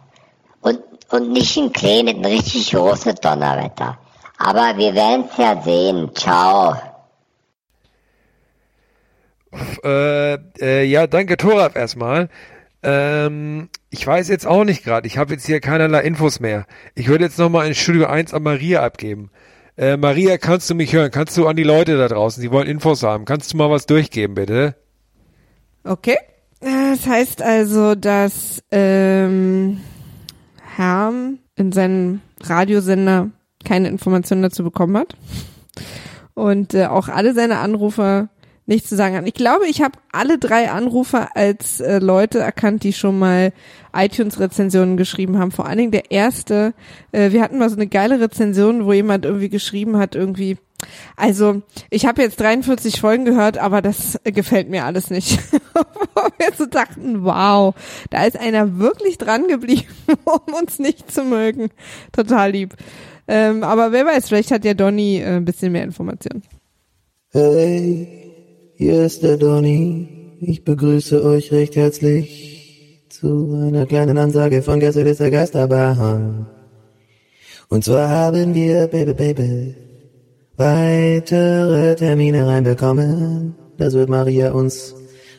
Und, 0.60 0.78
und 1.10 1.32
nicht 1.32 1.56
ein 1.56 1.72
kleines, 1.72 2.14
ein 2.14 2.24
richtig 2.24 2.70
großes 2.70 3.16
Donnerwetter. 3.16 3.98
Aber 4.38 4.76
wir 4.76 4.94
werden's 4.94 5.36
ja 5.36 5.60
sehen. 5.60 6.14
Ciao. 6.14 6.76
Äh, 9.82 10.34
äh, 10.60 10.84
ja, 10.84 11.08
danke 11.08 11.36
Thorab 11.36 11.74
erstmal. 11.74 12.28
Ähm, 12.82 13.68
ich 13.90 14.06
weiß 14.06 14.28
jetzt 14.28 14.46
auch 14.46 14.64
nicht 14.64 14.84
gerade. 14.84 15.06
Ich 15.06 15.18
habe 15.18 15.32
jetzt 15.32 15.46
hier 15.46 15.60
keinerlei 15.60 16.02
Infos 16.02 16.40
mehr. 16.40 16.66
Ich 16.94 17.08
würde 17.08 17.24
jetzt 17.24 17.38
nochmal 17.38 17.66
in 17.66 17.74
Studio 17.74 18.06
1 18.06 18.34
an 18.34 18.42
Maria 18.42 18.82
abgeben. 18.82 19.30
Äh, 19.76 19.96
Maria, 19.96 20.38
kannst 20.38 20.68
du 20.70 20.74
mich 20.74 20.92
hören? 20.92 21.10
Kannst 21.10 21.36
du 21.36 21.46
an 21.46 21.56
die 21.56 21.62
Leute 21.62 21.96
da 21.96 22.08
draußen, 22.08 22.42
die 22.42 22.50
wollen 22.50 22.66
Infos 22.66 23.02
haben, 23.02 23.24
kannst 23.24 23.52
du 23.52 23.56
mal 23.56 23.70
was 23.70 23.86
durchgeben, 23.86 24.34
bitte? 24.34 24.74
Okay. 25.84 26.16
Das 26.60 27.06
heißt 27.06 27.40
also, 27.40 27.94
dass 27.94 28.60
ähm, 28.72 29.80
Herm 30.76 31.38
in 31.54 31.70
seinem 31.70 32.20
Radiosender 32.40 33.30
keine 33.64 33.88
Informationen 33.88 34.42
dazu 34.42 34.64
bekommen 34.64 34.96
hat. 34.96 35.14
Und 36.34 36.74
äh, 36.74 36.86
auch 36.86 37.08
alle 37.08 37.34
seine 37.34 37.58
Anrufer 37.58 38.28
nichts 38.68 38.90
zu 38.90 38.96
sagen 38.96 39.16
hat. 39.16 39.26
Ich 39.26 39.34
glaube, 39.34 39.66
ich 39.66 39.80
habe 39.80 39.98
alle 40.12 40.38
drei 40.38 40.70
Anrufer 40.70 41.34
als 41.34 41.80
äh, 41.80 41.98
Leute 41.98 42.38
erkannt, 42.38 42.84
die 42.84 42.92
schon 42.92 43.18
mal 43.18 43.52
iTunes-Rezensionen 43.94 44.96
geschrieben 44.96 45.38
haben. 45.38 45.50
Vor 45.50 45.66
allen 45.66 45.78
Dingen 45.78 45.90
der 45.90 46.10
erste. 46.10 46.74
Äh, 47.10 47.32
wir 47.32 47.42
hatten 47.42 47.58
mal 47.58 47.70
so 47.70 47.76
eine 47.76 47.86
geile 47.86 48.20
Rezension, 48.20 48.84
wo 48.84 48.92
jemand 48.92 49.24
irgendwie 49.24 49.48
geschrieben 49.48 49.96
hat, 49.96 50.14
irgendwie, 50.14 50.58
also 51.16 51.62
ich 51.88 52.04
habe 52.04 52.20
jetzt 52.22 52.40
43 52.40 53.00
Folgen 53.00 53.24
gehört, 53.24 53.56
aber 53.56 53.80
das 53.80 54.20
äh, 54.24 54.32
gefällt 54.32 54.68
mir 54.68 54.84
alles 54.84 55.08
nicht. 55.08 55.38
wo 56.14 56.22
wir 56.36 56.52
so 56.56 56.66
dachten, 56.66 57.24
wow, 57.24 57.74
da 58.10 58.26
ist 58.26 58.38
einer 58.38 58.78
wirklich 58.78 59.16
dran 59.16 59.48
geblieben, 59.48 59.88
um 60.24 60.54
uns 60.54 60.78
nicht 60.78 61.10
zu 61.10 61.24
mögen. 61.24 61.70
Total 62.12 62.50
lieb. 62.50 62.74
Ähm, 63.26 63.62
aber 63.62 63.92
wer 63.92 64.04
weiß, 64.04 64.28
vielleicht 64.28 64.50
hat 64.50 64.64
ja 64.66 64.74
Donny 64.74 65.20
äh, 65.20 65.36
ein 65.36 65.44
bisschen 65.46 65.72
mehr 65.72 65.84
Informationen. 65.84 66.42
Hey, 67.30 68.27
hier 68.78 69.02
ist 69.02 69.24
der 69.24 69.36
Donny. 69.36 70.36
Ich 70.40 70.62
begrüße 70.62 71.24
euch 71.24 71.50
recht 71.50 71.74
herzlich 71.74 73.02
zu 73.08 73.52
einer 73.60 73.86
kleinen 73.86 74.16
Ansage 74.16 74.62
von 74.62 74.78
Gäste 74.78 75.02
der 75.02 75.30
Geisterbahn. 75.32 76.46
Und 77.68 77.82
zwar 77.82 78.08
haben 78.08 78.54
wir, 78.54 78.86
Baby, 78.86 79.14
Baby, 79.14 79.74
weitere 80.56 81.96
Termine 81.96 82.46
reinbekommen. 82.46 83.56
Das 83.78 83.94
wird 83.94 84.08
Maria 84.08 84.52
uns 84.52 84.94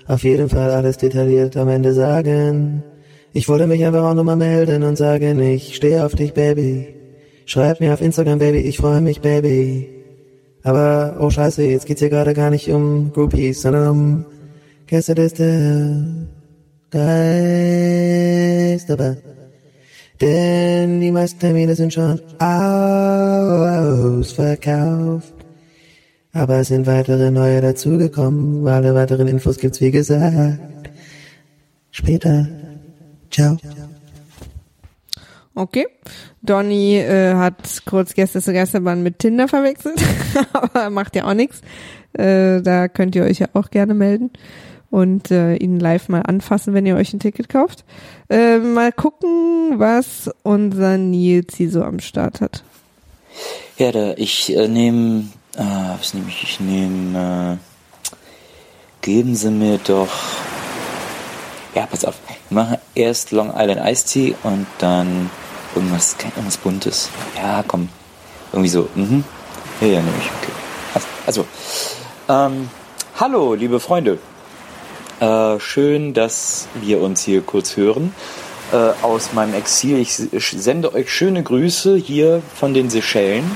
auf 0.06 0.24
jeden 0.24 0.50
Fall 0.50 0.72
alles 0.72 0.98
detailliert 0.98 1.56
am 1.56 1.70
Ende 1.70 1.94
sagen. 1.94 2.84
Ich 3.32 3.48
wollte 3.48 3.68
mich 3.68 3.86
einfach 3.86 4.04
auch 4.04 4.16
nochmal 4.16 4.36
melden 4.36 4.84
und 4.84 4.98
sagen, 4.98 5.40
ich 5.40 5.78
stehe 5.78 6.06
auf 6.06 6.14
dich, 6.14 6.34
Baby. 6.34 6.94
Schreib 7.46 7.80
mir 7.80 7.94
auf 7.94 8.02
Instagram, 8.02 8.40
Baby, 8.40 8.60
ich 8.60 8.76
freue 8.76 9.00
mich, 9.00 9.22
Baby. 9.22 9.99
Aber, 10.64 11.18
oh 11.20 11.30
scheiße, 11.30 11.64
jetzt 11.64 11.86
geht's 11.86 12.02
hier 12.02 12.10
gerade 12.10 12.34
gar 12.34 12.50
nicht 12.50 12.70
um 12.70 13.14
Groupies, 13.14 13.62
sondern 13.62 13.88
um 13.90 14.26
Gästeliste 14.88 16.28
Geisterbahn. 16.92 17.58
Denn 20.20 21.00
die 21.00 21.12
meisten 21.12 21.40
Termine 21.40 21.76
sind 21.76 21.94
schon 21.94 22.20
ausverkauft. 24.28 25.34
Aber 26.34 26.58
es 26.58 26.68
sind 26.68 26.86
weitere 26.88 27.32
neue 27.32 27.62
dazugekommen. 27.62 28.68
Alle 28.68 28.94
weiteren 28.94 29.28
Infos 29.28 29.58
gibt's 29.58 29.80
wie 29.82 29.92
gesagt 29.92 30.60
später. 31.92 32.48
Ciao. 33.32 33.58
Okay. 35.60 35.88
Donny 36.42 37.00
äh, 37.00 37.34
hat 37.34 37.82
kurz 37.86 38.14
Gäste 38.14 38.42
zur 38.42 38.54
Geisterbahn 38.54 39.04
mit 39.04 39.20
Tinder 39.20 39.50
verwechselt, 39.50 40.02
aber 40.54 40.90
macht 40.90 41.18
ja 41.18 41.26
auch 41.26 41.34
nichts. 41.34 41.60
Äh, 42.14 42.62
da 42.62 42.88
könnt 42.88 43.14
ihr 43.14 43.24
euch 43.24 43.40
ja 43.40 43.48
auch 43.52 43.70
gerne 43.70 43.94
melden 43.94 44.32
und 44.90 45.32
äh, 45.32 45.56
ihn 45.56 45.78
live 45.78 46.08
mal 46.08 46.22
anfassen, 46.22 46.74
wenn 46.74 46.86
ihr 46.86 46.96
euch 46.96 47.12
ein 47.12 47.20
Ticket 47.20 47.50
kauft. 47.50 47.84
Äh, 48.30 48.60
mal 48.60 48.94
gucken, 48.94 49.80
was 49.80 50.32
unser 50.44 50.98
Nils 50.98 51.58
hier 51.58 51.70
so 51.70 51.84
am 51.84 52.00
Start 52.00 52.40
hat. 52.40 52.64
Ja, 53.78 53.92
da, 53.92 54.14
ich 54.16 54.56
äh, 54.56 54.70
nehme, 54.70 55.26
äh, 55.58 55.98
was 55.98 56.14
nehme 56.14 56.30
ich? 56.30 56.42
Ich 56.42 56.60
nehme, 56.62 57.60
äh, 57.60 58.16
geben 59.02 59.36
Sie 59.36 59.52
mir 59.52 59.78
doch, 59.78 60.10
ja, 61.76 61.86
pass 61.86 62.06
auf, 62.06 62.16
wir 62.48 62.56
machen 62.56 62.78
erst 62.96 63.32
Long 63.32 63.54
Island 63.54 63.82
Iced 63.84 64.08
Tea 64.08 64.36
und 64.44 64.66
dann 64.80 65.30
irgendwas, 65.76 66.16
irgendwas 66.24 66.58
Buntes. 66.58 67.10
Ja, 67.36 67.64
komm, 67.68 67.90
irgendwie 68.52 68.70
so, 68.70 68.88
mhm. 68.96 69.24
Ja, 69.82 69.88
ja, 69.88 70.02
nehme 70.02 70.18
ich, 70.20 70.26
okay. 70.26 70.52
Also, 71.26 71.46
ähm, 72.28 72.70
hallo, 73.20 73.54
liebe 73.54 73.80
Freunde. 73.80 74.18
Äh, 75.20 75.60
schön, 75.60 76.14
dass 76.14 76.68
wir 76.82 77.02
uns 77.02 77.24
hier 77.24 77.42
kurz 77.42 77.78
hören 77.78 78.16
äh, 78.72 78.92
aus 79.04 79.34
meinem 79.34 79.54
Exil. 79.54 80.00
Ich, 80.00 80.34
ich 80.34 80.56
sende 80.58 80.94
euch 80.94 81.14
schöne 81.14 81.44
Grüße 81.44 81.96
hier 81.96 82.42
von 82.56 82.74
den 82.74 82.90
Seychellen. 82.90 83.56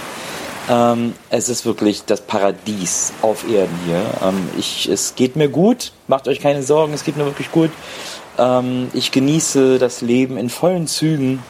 Ähm, 0.70 1.14
es 1.30 1.50
ist 1.50 1.66
wirklich 1.66 2.06
das 2.06 2.22
Paradies 2.22 3.14
auf 3.22 3.44
Erden 3.50 3.78
hier. 3.86 4.04
Ähm, 4.24 4.50
ich, 4.58 4.88
es 4.88 5.16
geht 5.16 5.36
mir 5.36 5.50
gut, 5.50 5.92
macht 6.08 6.28
euch 6.28 6.40
keine 6.40 6.64
Sorgen, 6.64 6.94
es 6.94 7.04
geht 7.04 7.18
mir 7.18 7.26
wirklich 7.26 7.52
gut. 7.52 7.72
Ähm, 8.38 8.90
ich 8.94 9.12
genieße 9.12 9.80
das 9.80 10.02
Leben 10.02 10.38
in 10.38 10.50
vollen 10.50 10.88
Zügen 10.88 11.44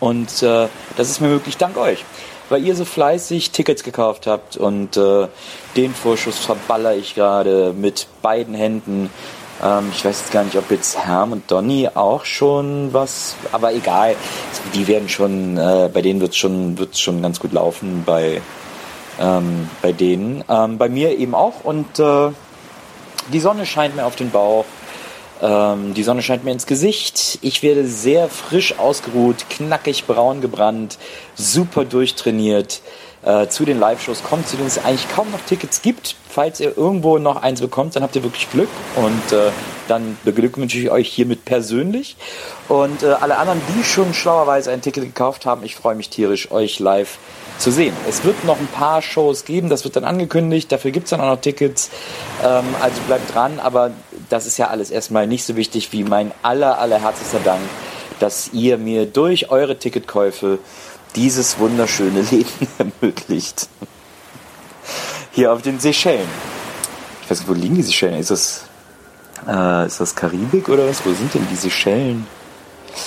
und 0.00 0.42
äh, 0.42 0.68
das 0.96 1.10
ist 1.10 1.20
mir 1.20 1.28
möglich 1.28 1.56
dank 1.56 1.76
euch, 1.76 2.04
weil 2.48 2.64
ihr 2.64 2.74
so 2.74 2.84
fleißig 2.84 3.50
Tickets 3.50 3.82
gekauft 3.82 4.26
habt 4.26 4.56
und 4.56 4.96
äh, 4.96 5.28
den 5.76 5.94
Vorschuss 5.94 6.38
verballer 6.38 6.94
ich 6.94 7.14
gerade 7.14 7.72
mit 7.76 8.06
beiden 8.20 8.54
Händen. 8.54 9.10
Ähm, 9.62 9.90
ich 9.94 10.04
weiß 10.04 10.20
jetzt 10.20 10.32
gar 10.32 10.44
nicht, 10.44 10.56
ob 10.56 10.70
jetzt 10.70 10.98
Herm 10.98 11.32
und 11.32 11.50
Donny 11.50 11.88
auch 11.94 12.24
schon 12.24 12.92
was, 12.92 13.36
aber 13.52 13.72
egal. 13.74 14.16
Die 14.74 14.86
werden 14.88 15.08
schon, 15.08 15.56
äh, 15.56 15.88
bei 15.92 16.02
denen 16.02 16.20
wird 16.20 16.32
es 16.32 16.36
schon, 16.36 16.78
wird's 16.78 17.00
schon 17.00 17.22
ganz 17.22 17.40
gut 17.40 17.52
laufen 17.52 18.02
bei, 18.04 18.42
ähm, 19.20 19.68
bei 19.80 19.92
denen. 19.92 20.44
Ähm, 20.48 20.78
bei 20.78 20.88
mir 20.88 21.16
eben 21.18 21.34
auch 21.34 21.64
und 21.64 21.98
äh, 21.98 22.30
die 23.32 23.40
Sonne 23.40 23.66
scheint 23.66 23.94
mir 23.94 24.04
auf 24.04 24.16
den 24.16 24.30
Bauch. 24.30 24.64
Ähm, 25.42 25.92
die 25.92 26.04
Sonne 26.04 26.22
scheint 26.22 26.44
mir 26.44 26.52
ins 26.52 26.66
Gesicht. 26.66 27.38
Ich 27.42 27.62
werde 27.64 27.84
sehr 27.84 28.28
frisch 28.28 28.78
ausgeruht, 28.78 29.50
knackig 29.50 30.04
braun 30.04 30.40
gebrannt, 30.40 30.98
super 31.34 31.84
durchtrainiert. 31.84 32.80
Äh, 33.24 33.46
zu 33.46 33.64
den 33.64 33.78
Live-Shows 33.78 34.24
kommt, 34.24 34.48
zu 34.48 34.56
denen 34.56 34.66
es 34.66 34.84
eigentlich 34.84 35.08
kaum 35.08 35.30
noch 35.30 35.40
Tickets 35.42 35.80
gibt. 35.80 36.16
Falls 36.28 36.58
ihr 36.58 36.76
irgendwo 36.76 37.18
noch 37.18 37.40
eins 37.40 37.60
bekommt, 37.60 37.94
dann 37.94 38.02
habt 38.02 38.16
ihr 38.16 38.24
wirklich 38.24 38.50
Glück 38.50 38.68
und 38.96 39.32
äh, 39.32 39.52
dann 39.86 40.18
beglückwünsche 40.24 40.76
ich 40.78 40.90
euch 40.90 41.08
hiermit 41.08 41.44
persönlich. 41.44 42.16
Und 42.68 43.04
äh, 43.04 43.12
alle 43.12 43.38
anderen, 43.38 43.60
die 43.76 43.84
schon 43.84 44.12
schlauerweise 44.12 44.72
ein 44.72 44.80
Ticket 44.80 45.04
gekauft 45.04 45.46
haben, 45.46 45.64
ich 45.64 45.76
freue 45.76 45.94
mich 45.94 46.08
tierisch, 46.08 46.50
euch 46.50 46.80
live 46.80 47.18
zu 47.58 47.70
sehen. 47.70 47.94
Es 48.08 48.24
wird 48.24 48.44
noch 48.44 48.58
ein 48.58 48.66
paar 48.66 49.02
Shows 49.02 49.44
geben, 49.44 49.68
das 49.68 49.84
wird 49.84 49.94
dann 49.94 50.04
angekündigt, 50.04 50.72
dafür 50.72 50.90
gibt 50.90 51.04
es 51.04 51.10
dann 51.10 51.20
auch 51.20 51.26
noch 51.26 51.40
Tickets. 51.40 51.90
Ähm, 52.42 52.64
also 52.80 53.00
bleibt 53.06 53.32
dran, 53.32 53.60
aber 53.60 53.92
das 54.30 54.46
ist 54.46 54.58
ja 54.58 54.66
alles 54.66 54.90
erstmal 54.90 55.28
nicht 55.28 55.44
so 55.44 55.54
wichtig 55.54 55.92
wie 55.92 56.02
mein 56.02 56.32
aller, 56.42 56.78
aller 56.80 57.00
herzlichster 57.00 57.38
Dank, 57.44 57.60
dass 58.18 58.50
ihr 58.52 58.78
mir 58.78 59.06
durch 59.06 59.50
eure 59.52 59.78
Ticketkäufe 59.78 60.58
dieses 61.14 61.58
wunderschöne 61.58 62.20
Leben 62.30 62.68
ermöglicht. 62.78 63.68
Hier 65.32 65.52
auf 65.52 65.62
den 65.62 65.80
Seychellen. 65.80 66.28
Ich 67.22 67.30
weiß 67.30 67.40
nicht, 67.40 67.48
wo 67.48 67.54
liegen 67.54 67.74
die 67.74 67.82
Seychellen? 67.82 68.18
Ist 68.18 68.30
das, 68.30 68.64
äh, 69.48 69.86
ist 69.86 70.00
das 70.00 70.14
Karibik 70.14 70.68
oder 70.68 70.88
was? 70.88 71.04
Wo 71.04 71.12
sind 71.12 71.32
denn 71.32 71.46
die 71.50 71.56
Seychellen? 71.56 72.26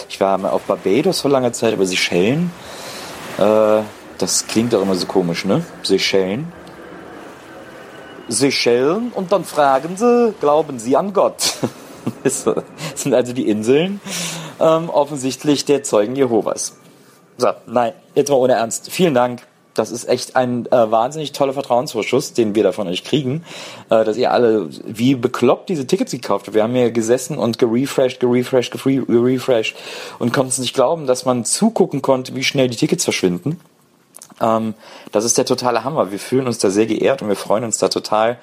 Ich 0.09 0.19
war 0.19 0.37
mal 0.37 0.49
auf 0.49 0.63
Barbados 0.63 1.21
vor 1.21 1.31
langer 1.31 1.53
Zeit, 1.53 1.73
aber 1.73 1.85
Seychellen, 1.85 2.51
äh, 3.37 3.81
das 4.17 4.47
klingt 4.47 4.73
doch 4.73 4.81
immer 4.81 4.95
so 4.95 5.05
komisch, 5.05 5.45
ne? 5.45 5.63
Seychellen. 5.83 6.51
Seychellen 8.27 9.11
und 9.11 9.31
dann 9.31 9.45
fragen 9.45 9.97
sie, 9.97 10.33
glauben 10.39 10.79
sie 10.79 10.97
an 10.97 11.13
Gott? 11.13 11.53
das 12.23 12.45
sind 12.95 13.13
also 13.13 13.33
die 13.33 13.47
Inseln 13.47 14.01
ähm, 14.59 14.89
offensichtlich 14.89 15.65
der 15.65 15.83
Zeugen 15.83 16.15
Jehovas. 16.15 16.75
So, 17.37 17.49
nein, 17.67 17.93
jetzt 18.13 18.29
mal 18.29 18.35
ohne 18.35 18.53
Ernst. 18.53 18.91
Vielen 18.91 19.13
Dank. 19.13 19.41
Das 19.73 19.91
ist 19.91 20.07
echt 20.07 20.37
ein 20.37 20.67
äh, 20.67 20.91
wahnsinnig 20.91 21.33
toller 21.33 21.51
Vertrauensvorschuss, 21.51 22.31
den 22.31 22.55
wir 22.55 22.63
da 22.63 22.71
von 22.71 22.87
euch 22.87 23.03
kriegen, 23.03 23.43
äh, 23.89 24.05
dass 24.05 24.15
ihr 24.15 24.31
alle 24.31 24.69
wie 24.85 25.15
bekloppt 25.15 25.67
diese 25.67 25.85
Tickets 25.85 26.13
gekauft 26.13 26.47
habt. 26.47 26.55
Wir 26.55 26.63
haben 26.63 26.73
hier 26.73 26.91
gesessen 26.91 27.37
und 27.37 27.59
gerefreshed, 27.59 28.21
gerefreshed, 28.21 28.71
gerefreshed 28.71 29.75
und 30.17 30.31
konnten 30.31 30.49
es 30.49 30.59
nicht 30.59 30.73
glauben, 30.73 31.07
dass 31.07 31.25
man 31.25 31.43
zugucken 31.43 32.01
konnte, 32.01 32.35
wie 32.35 32.43
schnell 32.45 32.69
die 32.69 32.77
Tickets 32.77 33.03
verschwinden. 33.03 33.59
Ähm, 34.41 34.75
das 35.11 35.25
ist 35.25 35.37
der 35.37 35.45
totale 35.45 35.83
Hammer. 35.83 36.09
Wir 36.09 36.19
fühlen 36.19 36.47
uns 36.47 36.57
da 36.57 36.69
sehr 36.69 36.85
geehrt 36.85 37.21
und 37.21 37.27
wir 37.27 37.35
freuen 37.35 37.65
uns 37.65 37.77
da 37.77 37.89
total, 37.89 38.37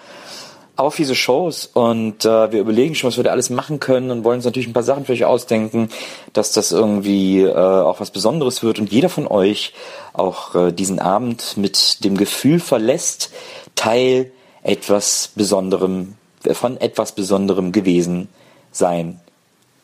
auf 0.76 0.96
diese 0.96 1.14
Shows 1.14 1.66
und 1.66 2.24
äh, 2.24 2.50
wir 2.50 2.60
überlegen 2.60 2.94
schon, 2.94 3.08
was 3.08 3.18
wir 3.18 3.24
da 3.24 3.30
alles 3.30 3.50
machen 3.50 3.78
können 3.78 4.10
und 4.10 4.24
wollen 4.24 4.36
uns 4.36 4.44
natürlich 4.44 4.68
ein 4.68 4.72
paar 4.72 4.82
Sachen 4.82 5.04
für 5.04 5.12
euch 5.12 5.24
ausdenken, 5.24 5.90
dass 6.32 6.52
das 6.52 6.72
irgendwie 6.72 7.40
äh, 7.42 7.54
auch 7.54 8.00
was 8.00 8.10
Besonderes 8.10 8.62
wird 8.62 8.78
und 8.78 8.90
jeder 8.90 9.10
von 9.10 9.26
euch 9.26 9.74
auch 10.14 10.54
äh, 10.54 10.72
diesen 10.72 10.98
Abend 10.98 11.56
mit 11.56 12.02
dem 12.04 12.16
Gefühl 12.16 12.58
verlässt, 12.58 13.32
Teil 13.74 14.32
etwas 14.62 15.30
Besonderem, 15.34 16.14
äh, 16.44 16.54
von 16.54 16.80
etwas 16.80 17.12
Besonderem 17.12 17.72
gewesen 17.72 18.28
sein 18.70 19.20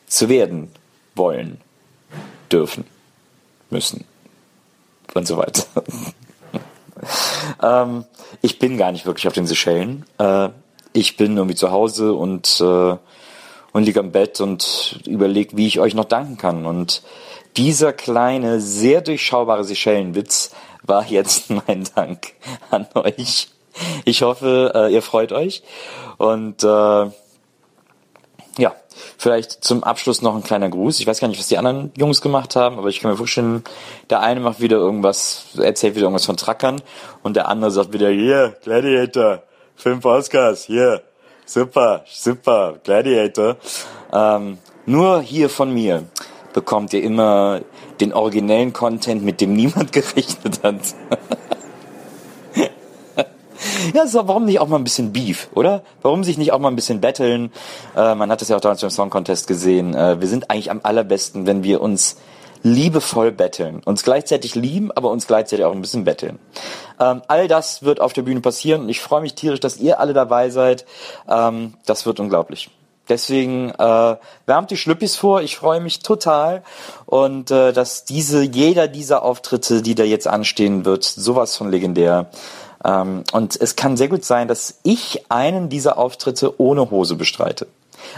zu 0.07 0.27
werden 0.27 0.71
wollen, 1.13 1.61
dürfen, 2.51 2.83
müssen 3.69 4.05
und 5.13 5.27
so 5.27 5.37
weiter. 5.37 5.63
ähm, 7.61 8.05
ich 8.41 8.57
bin 8.57 8.77
gar 8.77 8.91
nicht 8.91 9.05
wirklich 9.05 9.27
auf 9.27 9.33
den 9.33 9.45
Seychellen. 9.45 10.05
Äh, 10.17 10.49
ich 10.93 11.17
bin 11.17 11.37
irgendwie 11.37 11.55
zu 11.55 11.71
Hause 11.71 12.13
und, 12.13 12.59
äh, 12.61 12.97
und 13.71 13.83
liege 13.83 13.99
am 13.99 14.11
Bett 14.11 14.41
und 14.41 14.99
überlege, 15.05 15.55
wie 15.57 15.67
ich 15.67 15.79
euch 15.79 15.93
noch 15.93 16.05
danken 16.05 16.37
kann. 16.37 16.65
Und 16.65 17.03
dieser 17.57 17.93
kleine, 17.93 18.59
sehr 18.59 19.01
durchschaubare 19.01 19.63
Seychellenwitz 19.63 20.51
war 20.83 21.05
jetzt 21.05 21.49
mein 21.67 21.87
Dank 21.95 22.33
an 22.71 22.87
euch 22.95 23.49
ich 24.05 24.21
hoffe, 24.21 24.71
äh, 24.75 24.93
ihr 24.93 25.01
freut 25.01 25.31
euch. 25.31 25.63
Und 26.17 26.63
äh, 26.63 26.67
ja, 28.57 28.75
vielleicht 29.17 29.63
zum 29.63 29.83
Abschluss 29.83 30.21
noch 30.21 30.35
ein 30.35 30.43
kleiner 30.43 30.69
Gruß. 30.69 30.99
Ich 30.99 31.07
weiß 31.07 31.19
gar 31.19 31.27
nicht, 31.27 31.39
was 31.39 31.47
die 31.47 31.57
anderen 31.57 31.91
Jungs 31.97 32.21
gemacht 32.21 32.55
haben, 32.55 32.77
aber 32.77 32.89
ich 32.89 32.99
kann 32.99 33.11
mir 33.11 33.17
vorstellen, 33.17 33.63
der 34.09 34.21
eine 34.21 34.39
macht 34.39 34.59
wieder 34.59 34.77
irgendwas, 34.77 35.45
erzählt 35.57 35.95
wieder 35.95 36.05
irgendwas 36.05 36.25
von 36.25 36.37
Trackern 36.37 36.81
und 37.23 37.35
der 37.35 37.47
andere 37.47 37.71
sagt 37.71 37.93
wieder, 37.93 38.09
hier, 38.09 38.57
Gladiator, 38.63 39.43
fünf 39.79 40.03
Oscars, 40.03 40.65
hier, 40.65 41.01
super, 41.45 42.03
super, 42.05 42.75
Gladiator. 42.83 43.55
Ähm, 44.11 44.57
nur 44.85 45.21
hier 45.21 45.49
von 45.49 45.73
mir 45.73 46.03
bekommt 46.53 46.93
ihr 46.93 47.01
immer 47.01 47.61
den 48.01 48.13
originellen 48.13 48.73
Content, 48.73 49.23
mit 49.23 49.39
dem 49.39 49.53
niemand 49.53 49.91
gerechnet 49.93 50.61
hat. 50.63 50.75
Ja, 53.93 54.05
so, 54.07 54.27
warum 54.27 54.45
nicht 54.45 54.59
auch 54.59 54.67
mal 54.67 54.77
ein 54.77 54.83
bisschen 54.83 55.11
Beef, 55.11 55.49
oder? 55.53 55.83
Warum 56.01 56.23
sich 56.23 56.37
nicht 56.37 56.51
auch 56.51 56.59
mal 56.59 56.69
ein 56.69 56.75
bisschen 56.75 57.01
betteln? 57.01 57.51
Äh, 57.95 58.13
man 58.13 58.29
hat 58.29 58.39
das 58.39 58.49
ja 58.49 58.55
auch 58.55 58.61
damals 58.61 58.81
beim 58.81 58.89
Song 58.89 59.09
Contest 59.09 59.47
gesehen. 59.47 59.95
Äh, 59.95 60.21
wir 60.21 60.27
sind 60.27 60.49
eigentlich 60.49 60.69
am 60.69 60.81
allerbesten, 60.83 61.45
wenn 61.47 61.63
wir 61.63 61.81
uns 61.81 62.17
liebevoll 62.63 63.31
betteln. 63.31 63.81
Uns 63.85 64.03
gleichzeitig 64.03 64.55
lieben, 64.55 64.91
aber 64.91 65.11
uns 65.11 65.27
gleichzeitig 65.27 65.65
auch 65.65 65.71
ein 65.71 65.81
bisschen 65.81 66.03
betteln. 66.03 66.39
Ähm, 66.99 67.21
all 67.27 67.47
das 67.47 67.83
wird 67.83 68.01
auf 68.01 68.13
der 68.13 68.23
Bühne 68.23 68.41
passieren 68.41 68.81
und 68.81 68.89
ich 68.89 69.01
freue 69.01 69.21
mich 69.21 69.35
tierisch, 69.35 69.59
dass 69.59 69.77
ihr 69.77 69.99
alle 69.99 70.13
dabei 70.13 70.49
seid. 70.49 70.85
Ähm, 71.29 71.73
das 71.85 72.05
wird 72.05 72.19
unglaublich. 72.19 72.69
Deswegen 73.09 73.71
äh, 73.71 74.15
wärmt 74.45 74.69
die 74.69 74.77
Schlüppis 74.77 75.15
vor. 75.15 75.41
Ich 75.41 75.57
freue 75.57 75.81
mich 75.81 75.99
total 75.99 76.63
und 77.07 77.49
äh, 77.49 77.73
dass 77.73 78.05
diese 78.05 78.43
jeder 78.43 78.87
dieser 78.87 79.23
Auftritte, 79.23 79.81
die 79.81 79.95
da 79.95 80.03
jetzt 80.03 80.27
anstehen 80.27 80.85
wird, 80.85 81.03
sowas 81.03 81.57
von 81.57 81.71
legendär. 81.71 82.29
Ähm, 82.85 83.23
und 83.31 83.59
es 83.59 83.75
kann 83.75 83.97
sehr 83.97 84.09
gut 84.09 84.23
sein, 84.23 84.47
dass 84.47 84.79
ich 84.83 85.31
einen 85.31 85.69
dieser 85.69 85.97
Auftritte 85.97 86.61
ohne 86.61 86.91
Hose 86.91 87.15
bestreite. 87.15 87.67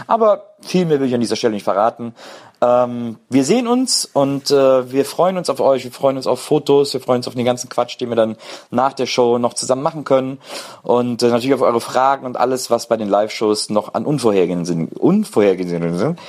Aber 0.06 0.54
viel 0.60 0.84
mehr 0.84 1.00
will 1.00 1.08
ich 1.08 1.14
an 1.14 1.20
dieser 1.20 1.36
Stelle 1.36 1.54
nicht 1.54 1.64
verraten. 1.64 2.14
Ähm, 2.60 3.16
wir 3.28 3.44
sehen 3.44 3.66
uns 3.66 4.08
und 4.12 4.50
äh, 4.52 4.92
wir 4.92 5.04
freuen 5.04 5.36
uns 5.36 5.50
auf 5.50 5.60
euch, 5.60 5.82
wir 5.82 5.90
freuen 5.90 6.16
uns 6.16 6.28
auf 6.28 6.40
Fotos, 6.40 6.94
wir 6.94 7.00
freuen 7.00 7.18
uns 7.18 7.28
auf 7.28 7.34
den 7.34 7.44
ganzen 7.44 7.68
Quatsch, 7.68 8.00
den 8.00 8.08
wir 8.08 8.16
dann 8.16 8.36
nach 8.70 8.92
der 8.92 9.06
Show 9.06 9.38
noch 9.38 9.54
zusammen 9.54 9.82
machen 9.82 10.04
können. 10.04 10.38
Und 10.82 11.22
äh, 11.22 11.28
natürlich 11.28 11.54
auf 11.54 11.62
eure 11.62 11.80
Fragen 11.80 12.24
und 12.24 12.36
alles, 12.36 12.70
was 12.70 12.86
bei 12.86 12.96
den 12.96 13.08
Live-Shows 13.08 13.70
noch 13.70 13.94
an 13.94 14.06
unvorhergesehen 14.06 14.64
sind. 14.64 14.96
Unvorhergesehen 14.96 15.98
sind. 15.98 16.20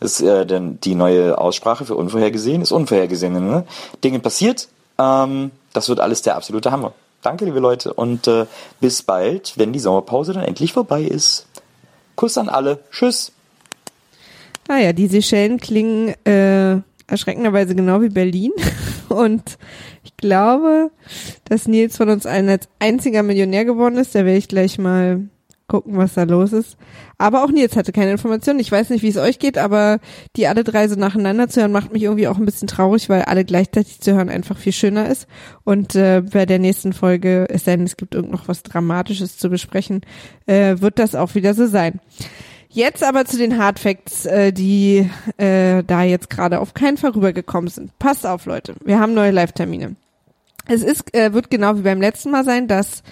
ist 0.00 0.20
äh, 0.20 0.44
denn 0.46 0.80
die 0.80 0.96
neue 0.96 1.38
Aussprache 1.38 1.84
für 1.84 1.94
unvorhergesehen, 1.94 2.62
ist 2.62 2.72
unvorhergesehene 2.72 3.40
ne? 3.40 3.64
Dinge 4.02 4.18
passiert. 4.18 4.68
Ähm, 4.98 5.52
das 5.72 5.88
wird 5.88 6.00
alles 6.00 6.22
der 6.22 6.34
absolute 6.34 6.72
Hammer. 6.72 6.92
Danke, 7.22 7.44
liebe 7.44 7.60
Leute, 7.60 7.92
und 7.92 8.28
äh, 8.28 8.46
bis 8.80 9.02
bald, 9.02 9.54
wenn 9.56 9.72
die 9.72 9.80
Sommerpause 9.80 10.32
dann 10.32 10.44
endlich 10.44 10.72
vorbei 10.72 11.02
ist. 11.02 11.46
Kuss 12.18 12.36
an 12.36 12.48
alle. 12.48 12.80
Tschüss. 12.90 13.30
Naja, 14.66 14.92
die 14.92 15.06
Seychellen 15.06 15.60
klingen 15.60 16.08
äh, 16.26 16.80
erschreckenderweise 17.06 17.76
genau 17.76 18.02
wie 18.02 18.08
Berlin. 18.08 18.50
Und 19.08 19.56
ich 20.02 20.16
glaube, 20.16 20.90
dass 21.44 21.68
Nils 21.68 21.96
von 21.96 22.10
uns 22.10 22.26
allen 22.26 22.48
als 22.48 22.68
einziger 22.80 23.22
Millionär 23.22 23.64
geworden 23.64 23.98
ist. 23.98 24.16
Da 24.16 24.24
werde 24.24 24.36
ich 24.36 24.48
gleich 24.48 24.78
mal 24.78 25.28
gucken, 25.68 25.96
was 25.96 26.14
da 26.14 26.24
los 26.24 26.52
ist. 26.52 26.76
Aber 27.18 27.44
auch 27.44 27.50
Nils 27.50 27.76
hatte 27.76 27.92
keine 27.92 28.10
Informationen. 28.10 28.58
Ich 28.58 28.72
weiß 28.72 28.90
nicht, 28.90 29.02
wie 29.02 29.08
es 29.08 29.18
euch 29.18 29.38
geht, 29.38 29.58
aber 29.58 30.00
die 30.34 30.46
alle 30.48 30.64
drei 30.64 30.88
so 30.88 30.96
nacheinander 30.96 31.48
zu 31.48 31.60
hören, 31.60 31.72
macht 31.72 31.92
mich 31.92 32.02
irgendwie 32.02 32.26
auch 32.26 32.38
ein 32.38 32.46
bisschen 32.46 32.68
traurig, 32.68 33.08
weil 33.08 33.22
alle 33.22 33.44
gleichzeitig 33.44 34.00
zu 34.00 34.14
hören 34.14 34.30
einfach 34.30 34.56
viel 34.56 34.72
schöner 34.72 35.08
ist. 35.08 35.28
Und 35.64 35.94
äh, 35.94 36.22
bei 36.22 36.46
der 36.46 36.58
nächsten 36.58 36.92
Folge, 36.92 37.46
es 37.50 37.66
sei 37.66 37.76
denn, 37.76 37.84
es 37.84 37.96
gibt 37.96 38.14
irgend 38.14 38.32
noch 38.32 38.48
was 38.48 38.62
Dramatisches 38.62 39.36
zu 39.36 39.50
besprechen, 39.50 40.00
äh, 40.46 40.76
wird 40.80 40.98
das 40.98 41.14
auch 41.14 41.34
wieder 41.34 41.54
so 41.54 41.66
sein. 41.66 42.00
Jetzt 42.70 43.02
aber 43.02 43.24
zu 43.24 43.38
den 43.38 43.58
Hardfacts, 43.58 44.26
äh, 44.26 44.52
die 44.52 45.10
äh, 45.36 45.82
da 45.84 46.02
jetzt 46.02 46.30
gerade 46.30 46.60
auf 46.60 46.74
keinen 46.74 46.96
Fall 46.96 47.10
rübergekommen 47.10 47.68
sind. 47.68 47.98
Passt 47.98 48.26
auf, 48.26 48.46
Leute. 48.46 48.74
Wir 48.84 48.98
haben 48.98 49.14
neue 49.14 49.30
Live-Termine. 49.30 49.96
Es 50.66 50.82
ist, 50.82 51.14
äh, 51.14 51.32
wird 51.32 51.50
genau 51.50 51.76
wie 51.76 51.82
beim 51.82 52.00
letzten 52.00 52.30
Mal 52.30 52.44
sein, 52.44 52.68
dass 52.68 53.02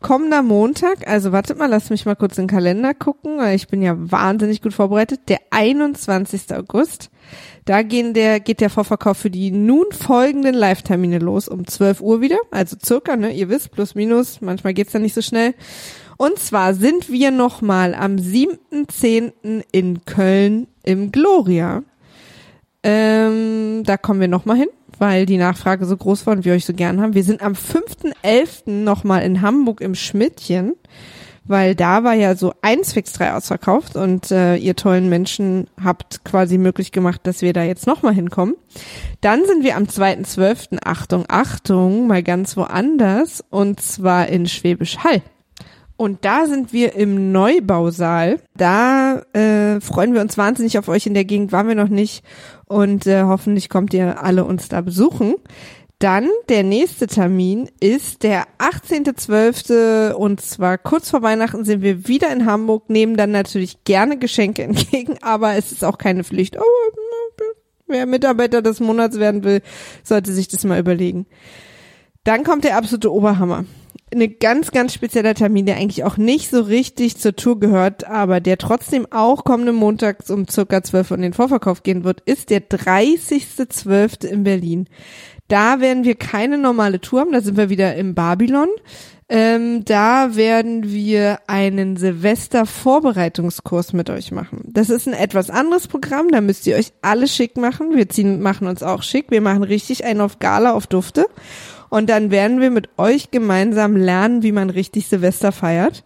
kommender 0.00 0.42
Montag, 0.42 1.06
also 1.06 1.32
wartet 1.32 1.58
mal, 1.58 1.66
lass 1.66 1.90
mich 1.90 2.06
mal 2.06 2.16
kurz 2.16 2.38
in 2.38 2.44
den 2.44 2.50
Kalender 2.50 2.94
gucken, 2.94 3.38
weil 3.38 3.54
ich 3.54 3.68
bin 3.68 3.82
ja 3.82 3.94
wahnsinnig 3.96 4.62
gut 4.62 4.74
vorbereitet, 4.74 5.20
der 5.28 5.38
21. 5.50 6.54
August. 6.54 7.10
Da 7.66 7.82
gehen 7.82 8.14
der, 8.14 8.40
geht 8.40 8.60
der 8.60 8.70
Vorverkauf 8.70 9.18
für 9.18 9.30
die 9.30 9.50
nun 9.50 9.86
folgenden 9.92 10.54
Live-Termine 10.54 11.18
los 11.18 11.48
um 11.48 11.66
12 11.66 12.00
Uhr 12.00 12.20
wieder, 12.20 12.38
also 12.50 12.76
circa, 12.82 13.16
ne, 13.16 13.32
ihr 13.32 13.48
wisst, 13.48 13.70
plus 13.72 13.94
minus, 13.94 14.40
manchmal 14.40 14.74
geht's 14.74 14.92
dann 14.92 15.02
nicht 15.02 15.14
so 15.14 15.22
schnell. 15.22 15.54
Und 16.16 16.38
zwar 16.38 16.74
sind 16.74 17.10
wir 17.10 17.30
nochmal 17.30 17.94
am 17.94 18.16
7.10. 18.16 19.62
in 19.72 20.04
Köln 20.04 20.66
im 20.82 21.12
Gloria. 21.12 21.82
Ähm, 22.82 23.82
da 23.84 23.96
kommen 23.96 24.20
wir 24.20 24.28
nochmal 24.28 24.56
hin, 24.56 24.68
weil 25.00 25.24
die 25.24 25.38
Nachfrage 25.38 25.86
so 25.86 25.96
groß 25.96 26.26
war 26.26 26.34
und 26.34 26.44
wir 26.44 26.52
euch 26.52 26.66
so 26.66 26.74
gern 26.74 27.00
haben. 27.00 27.14
Wir 27.14 27.24
sind 27.24 27.42
am 27.42 27.54
5.11. 27.54 28.70
nochmal 28.70 29.22
in 29.22 29.40
Hamburg 29.40 29.80
im 29.80 29.94
Schmidtchen, 29.94 30.74
weil 31.44 31.74
da 31.74 32.04
war 32.04 32.12
ja 32.12 32.36
so 32.36 32.52
eins 32.60 32.92
fix 32.92 33.14
drei 33.14 33.32
ausverkauft 33.32 33.96
und 33.96 34.30
äh, 34.30 34.56
ihr 34.56 34.76
tollen 34.76 35.08
Menschen 35.08 35.68
habt 35.82 36.22
quasi 36.24 36.58
möglich 36.58 36.92
gemacht, 36.92 37.22
dass 37.24 37.40
wir 37.40 37.54
da 37.54 37.64
jetzt 37.64 37.86
nochmal 37.86 38.12
hinkommen. 38.12 38.56
Dann 39.22 39.46
sind 39.46 39.64
wir 39.64 39.76
am 39.76 39.84
2.12. 39.84 40.78
Achtung, 40.84 41.24
Achtung, 41.28 42.06
mal 42.06 42.22
ganz 42.22 42.58
woanders 42.58 43.42
und 43.48 43.80
zwar 43.80 44.28
in 44.28 44.46
Schwäbisch 44.46 44.98
Hall. 44.98 45.22
Und 46.00 46.24
da 46.24 46.46
sind 46.46 46.72
wir 46.72 46.94
im 46.94 47.30
Neubausaal. 47.30 48.40
Da 48.56 49.20
äh, 49.34 49.82
freuen 49.82 50.14
wir 50.14 50.22
uns 50.22 50.38
wahnsinnig 50.38 50.78
auf 50.78 50.88
euch 50.88 51.06
in 51.06 51.12
der 51.12 51.26
Gegend, 51.26 51.52
waren 51.52 51.68
wir 51.68 51.74
noch 51.74 51.90
nicht. 51.90 52.24
Und 52.64 53.06
äh, 53.06 53.24
hoffentlich 53.24 53.68
kommt 53.68 53.92
ihr 53.92 54.22
alle 54.22 54.46
uns 54.46 54.70
da 54.70 54.80
besuchen. 54.80 55.34
Dann 55.98 56.26
der 56.48 56.62
nächste 56.62 57.06
Termin 57.06 57.68
ist 57.80 58.22
der 58.22 58.46
18.12. 58.58 60.12
und 60.12 60.40
zwar 60.40 60.78
kurz 60.78 61.10
vor 61.10 61.20
Weihnachten 61.20 61.66
sind 61.66 61.82
wir 61.82 62.08
wieder 62.08 62.32
in 62.32 62.46
Hamburg, 62.46 62.88
nehmen 62.88 63.18
dann 63.18 63.32
natürlich 63.32 63.84
gerne 63.84 64.16
Geschenke 64.16 64.62
entgegen, 64.62 65.18
aber 65.20 65.56
es 65.56 65.70
ist 65.70 65.84
auch 65.84 65.98
keine 65.98 66.24
Pflicht. 66.24 66.56
Oh, 66.58 66.62
wer 67.88 68.06
Mitarbeiter 68.06 68.62
des 68.62 68.80
Monats 68.80 69.18
werden 69.18 69.44
will, 69.44 69.60
sollte 70.02 70.32
sich 70.32 70.48
das 70.48 70.64
mal 70.64 70.80
überlegen. 70.80 71.26
Dann 72.24 72.42
kommt 72.42 72.64
der 72.64 72.78
absolute 72.78 73.12
Oberhammer 73.12 73.66
eine 74.12 74.28
ganz, 74.28 74.70
ganz 74.72 74.92
spezieller 74.94 75.34
Termin, 75.34 75.66
der 75.66 75.76
eigentlich 75.76 76.04
auch 76.04 76.16
nicht 76.16 76.50
so 76.50 76.62
richtig 76.62 77.16
zur 77.18 77.36
Tour 77.36 77.60
gehört, 77.60 78.04
aber 78.06 78.40
der 78.40 78.58
trotzdem 78.58 79.06
auch 79.10 79.44
kommenden 79.44 79.76
Montags 79.76 80.30
um 80.30 80.48
circa 80.48 80.82
12 80.82 81.10
Uhr 81.10 81.16
in 81.16 81.22
den 81.22 81.32
Vorverkauf 81.32 81.82
gehen 81.82 82.04
wird, 82.04 82.20
ist 82.22 82.50
der 82.50 82.68
30.12. 82.68 84.26
in 84.26 84.42
Berlin. 84.44 84.88
Da 85.48 85.80
werden 85.80 86.04
wir 86.04 86.14
keine 86.14 86.58
normale 86.58 87.00
Tour 87.00 87.20
haben, 87.20 87.32
da 87.32 87.40
sind 87.40 87.56
wir 87.56 87.70
wieder 87.70 87.94
im 87.96 88.14
Babylon. 88.14 88.68
Ähm, 89.32 89.84
da 89.84 90.34
werden 90.34 90.90
wir 90.90 91.38
einen 91.46 91.96
Silvester-Vorbereitungskurs 91.96 93.92
mit 93.92 94.10
euch 94.10 94.32
machen. 94.32 94.64
Das 94.66 94.90
ist 94.90 95.06
ein 95.06 95.14
etwas 95.14 95.50
anderes 95.50 95.86
Programm, 95.86 96.30
da 96.32 96.40
müsst 96.40 96.66
ihr 96.66 96.74
euch 96.74 96.92
alle 97.00 97.28
schick 97.28 97.56
machen. 97.56 97.94
Wir 97.94 98.08
ziehen, 98.08 98.42
machen 98.42 98.66
uns 98.66 98.82
auch 98.82 99.04
schick. 99.04 99.30
Wir 99.30 99.40
machen 99.40 99.62
richtig 99.62 100.04
einen 100.04 100.20
auf 100.20 100.40
Gala, 100.40 100.72
auf 100.72 100.88
Dufte. 100.88 101.26
Und 101.90 102.08
dann 102.08 102.30
werden 102.30 102.60
wir 102.60 102.70
mit 102.70 102.88
euch 102.96 103.30
gemeinsam 103.30 103.96
lernen, 103.96 104.42
wie 104.42 104.52
man 104.52 104.70
richtig 104.70 105.08
Silvester 105.08 105.52
feiert. 105.52 106.04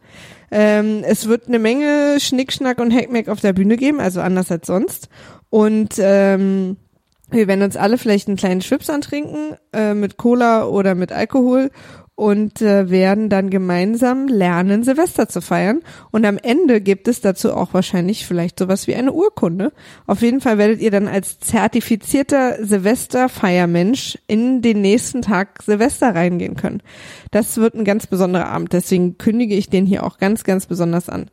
Ähm, 0.50 1.02
es 1.04 1.28
wird 1.28 1.46
eine 1.46 1.58
Menge 1.58 2.18
Schnickschnack 2.18 2.80
und 2.80 2.92
Hackmack 2.92 3.28
auf 3.28 3.40
der 3.40 3.52
Bühne 3.52 3.76
geben, 3.76 4.00
also 4.00 4.20
anders 4.20 4.50
als 4.50 4.66
sonst. 4.66 5.08
Und 5.50 5.94
ähm, 5.98 6.76
wir 7.30 7.48
werden 7.48 7.62
uns 7.62 7.76
alle 7.76 7.98
vielleicht 7.98 8.28
einen 8.28 8.36
kleinen 8.36 8.60
Schwips 8.60 8.90
antrinken 8.90 9.56
äh, 9.72 9.94
mit 9.94 10.16
Cola 10.16 10.66
oder 10.66 10.94
mit 10.94 11.12
Alkohol 11.12 11.70
und 12.16 12.62
äh, 12.62 12.90
werden 12.90 13.28
dann 13.28 13.50
gemeinsam 13.50 14.28
lernen, 14.28 14.84
Silvester 14.84 15.28
zu 15.28 15.40
feiern. 15.40 15.80
Und 16.12 16.24
am 16.24 16.38
Ende 16.38 16.80
gibt 16.80 17.08
es 17.08 17.20
dazu 17.20 17.52
auch 17.52 17.74
wahrscheinlich 17.74 18.24
vielleicht 18.24 18.58
sowas 18.58 18.86
wie 18.86 18.94
eine 18.94 19.12
Urkunde. 19.12 19.72
Auf 20.06 20.22
jeden 20.22 20.40
Fall 20.40 20.56
werdet 20.56 20.80
ihr 20.80 20.92
dann 20.92 21.08
als 21.08 21.40
zertifizierter 21.40 22.64
Silvesterfeiermensch 22.64 24.18
in 24.28 24.62
den 24.62 24.80
nächsten 24.80 25.22
Tag 25.22 25.62
Silvester 25.62 26.14
reingehen 26.14 26.54
können. 26.54 26.82
Das 27.32 27.56
wird 27.56 27.74
ein 27.74 27.84
ganz 27.84 28.06
besonderer 28.06 28.46
Abend, 28.46 28.72
deswegen 28.72 29.18
kündige 29.18 29.56
ich 29.56 29.68
den 29.68 29.86
hier 29.86 30.04
auch 30.04 30.18
ganz, 30.18 30.44
ganz 30.44 30.66
besonders 30.66 31.08
an. 31.08 31.30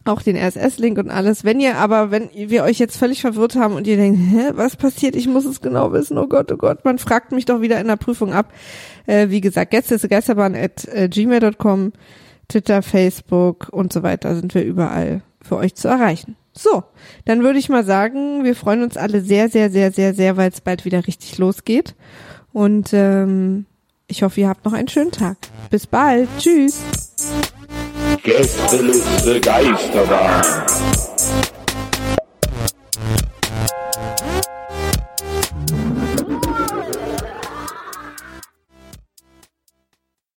auch 0.06 0.22
den 0.22 0.38
RSS-Link 0.38 0.98
und 0.98 1.10
alles. 1.10 1.44
Wenn 1.44 1.60
ihr 1.60 1.78
aber, 1.78 2.12
wenn 2.12 2.30
wir 2.34 2.64
euch 2.64 2.80
jetzt 2.80 2.98
völlig 2.98 3.22
verwirrt 3.22 3.56
haben 3.56 3.76
und 3.76 3.88
ihr 3.88 3.98
denkt, 3.98 4.20
hä, 4.20 4.52
was 4.54 4.76
passiert? 4.76 5.16
Ich 5.16 5.28
muss 5.28 5.46
es 5.46 5.62
genau 5.62 5.92
wissen. 5.92 6.18
Oh 6.18 6.28
Gott, 6.28 6.52
oh 6.52 6.58
Gott. 6.58 6.86
Man 6.86 6.98
fragt 6.98 7.32
mich 7.32 7.46
doch 7.46 7.62
wieder 7.62 7.80
in 7.80 7.88
der 7.88 7.98
Prüfung 7.98 8.34
ab. 8.34 8.52
Äh, 9.06 9.30
wie 9.30 9.42
gesagt, 9.42 9.74
jetzt 9.74 9.92
ist 9.92 10.10
geisterbahn 10.10 10.56
at 10.56 10.88
äh, 10.88 11.10
gmail.com, 11.10 11.94
Twitter, 12.48 12.82
Facebook 12.82 13.70
und 13.72 13.94
so 13.94 14.04
weiter 14.04 14.36
sind 14.36 14.54
wir 14.56 14.64
überall 14.64 15.22
für 15.42 15.58
euch 15.58 15.76
zu 15.76 15.88
erreichen. 15.88 16.36
So, 16.54 16.84
dann 17.26 17.44
würde 17.44 17.60
ich 17.60 17.70
mal 17.70 17.86
sagen, 17.86 18.44
wir 18.44 18.56
freuen 18.56 18.84
uns 18.84 18.98
alle 18.98 19.22
sehr, 19.22 19.50
sehr, 19.50 19.70
sehr, 19.70 19.92
sehr, 19.92 20.14
sehr, 20.14 20.36
weil 20.36 20.50
es 20.50 20.62
bald 20.62 20.84
wieder 20.86 21.08
richtig 21.08 21.38
losgeht. 21.38 21.96
Und 22.52 22.90
ähm, 22.94 23.66
ich 24.08 24.24
hoffe, 24.24 24.42
ihr 24.42 24.50
habt 24.50 24.66
noch 24.66 24.74
einen 24.74 24.88
schönen 24.88 25.12
Tag. 25.12 25.38
Bis 25.70 25.88
bald. 25.88 26.28
Tschüss. 26.38 26.82
Gästeliste 28.24 29.40
Geisterbahn. 29.40 30.42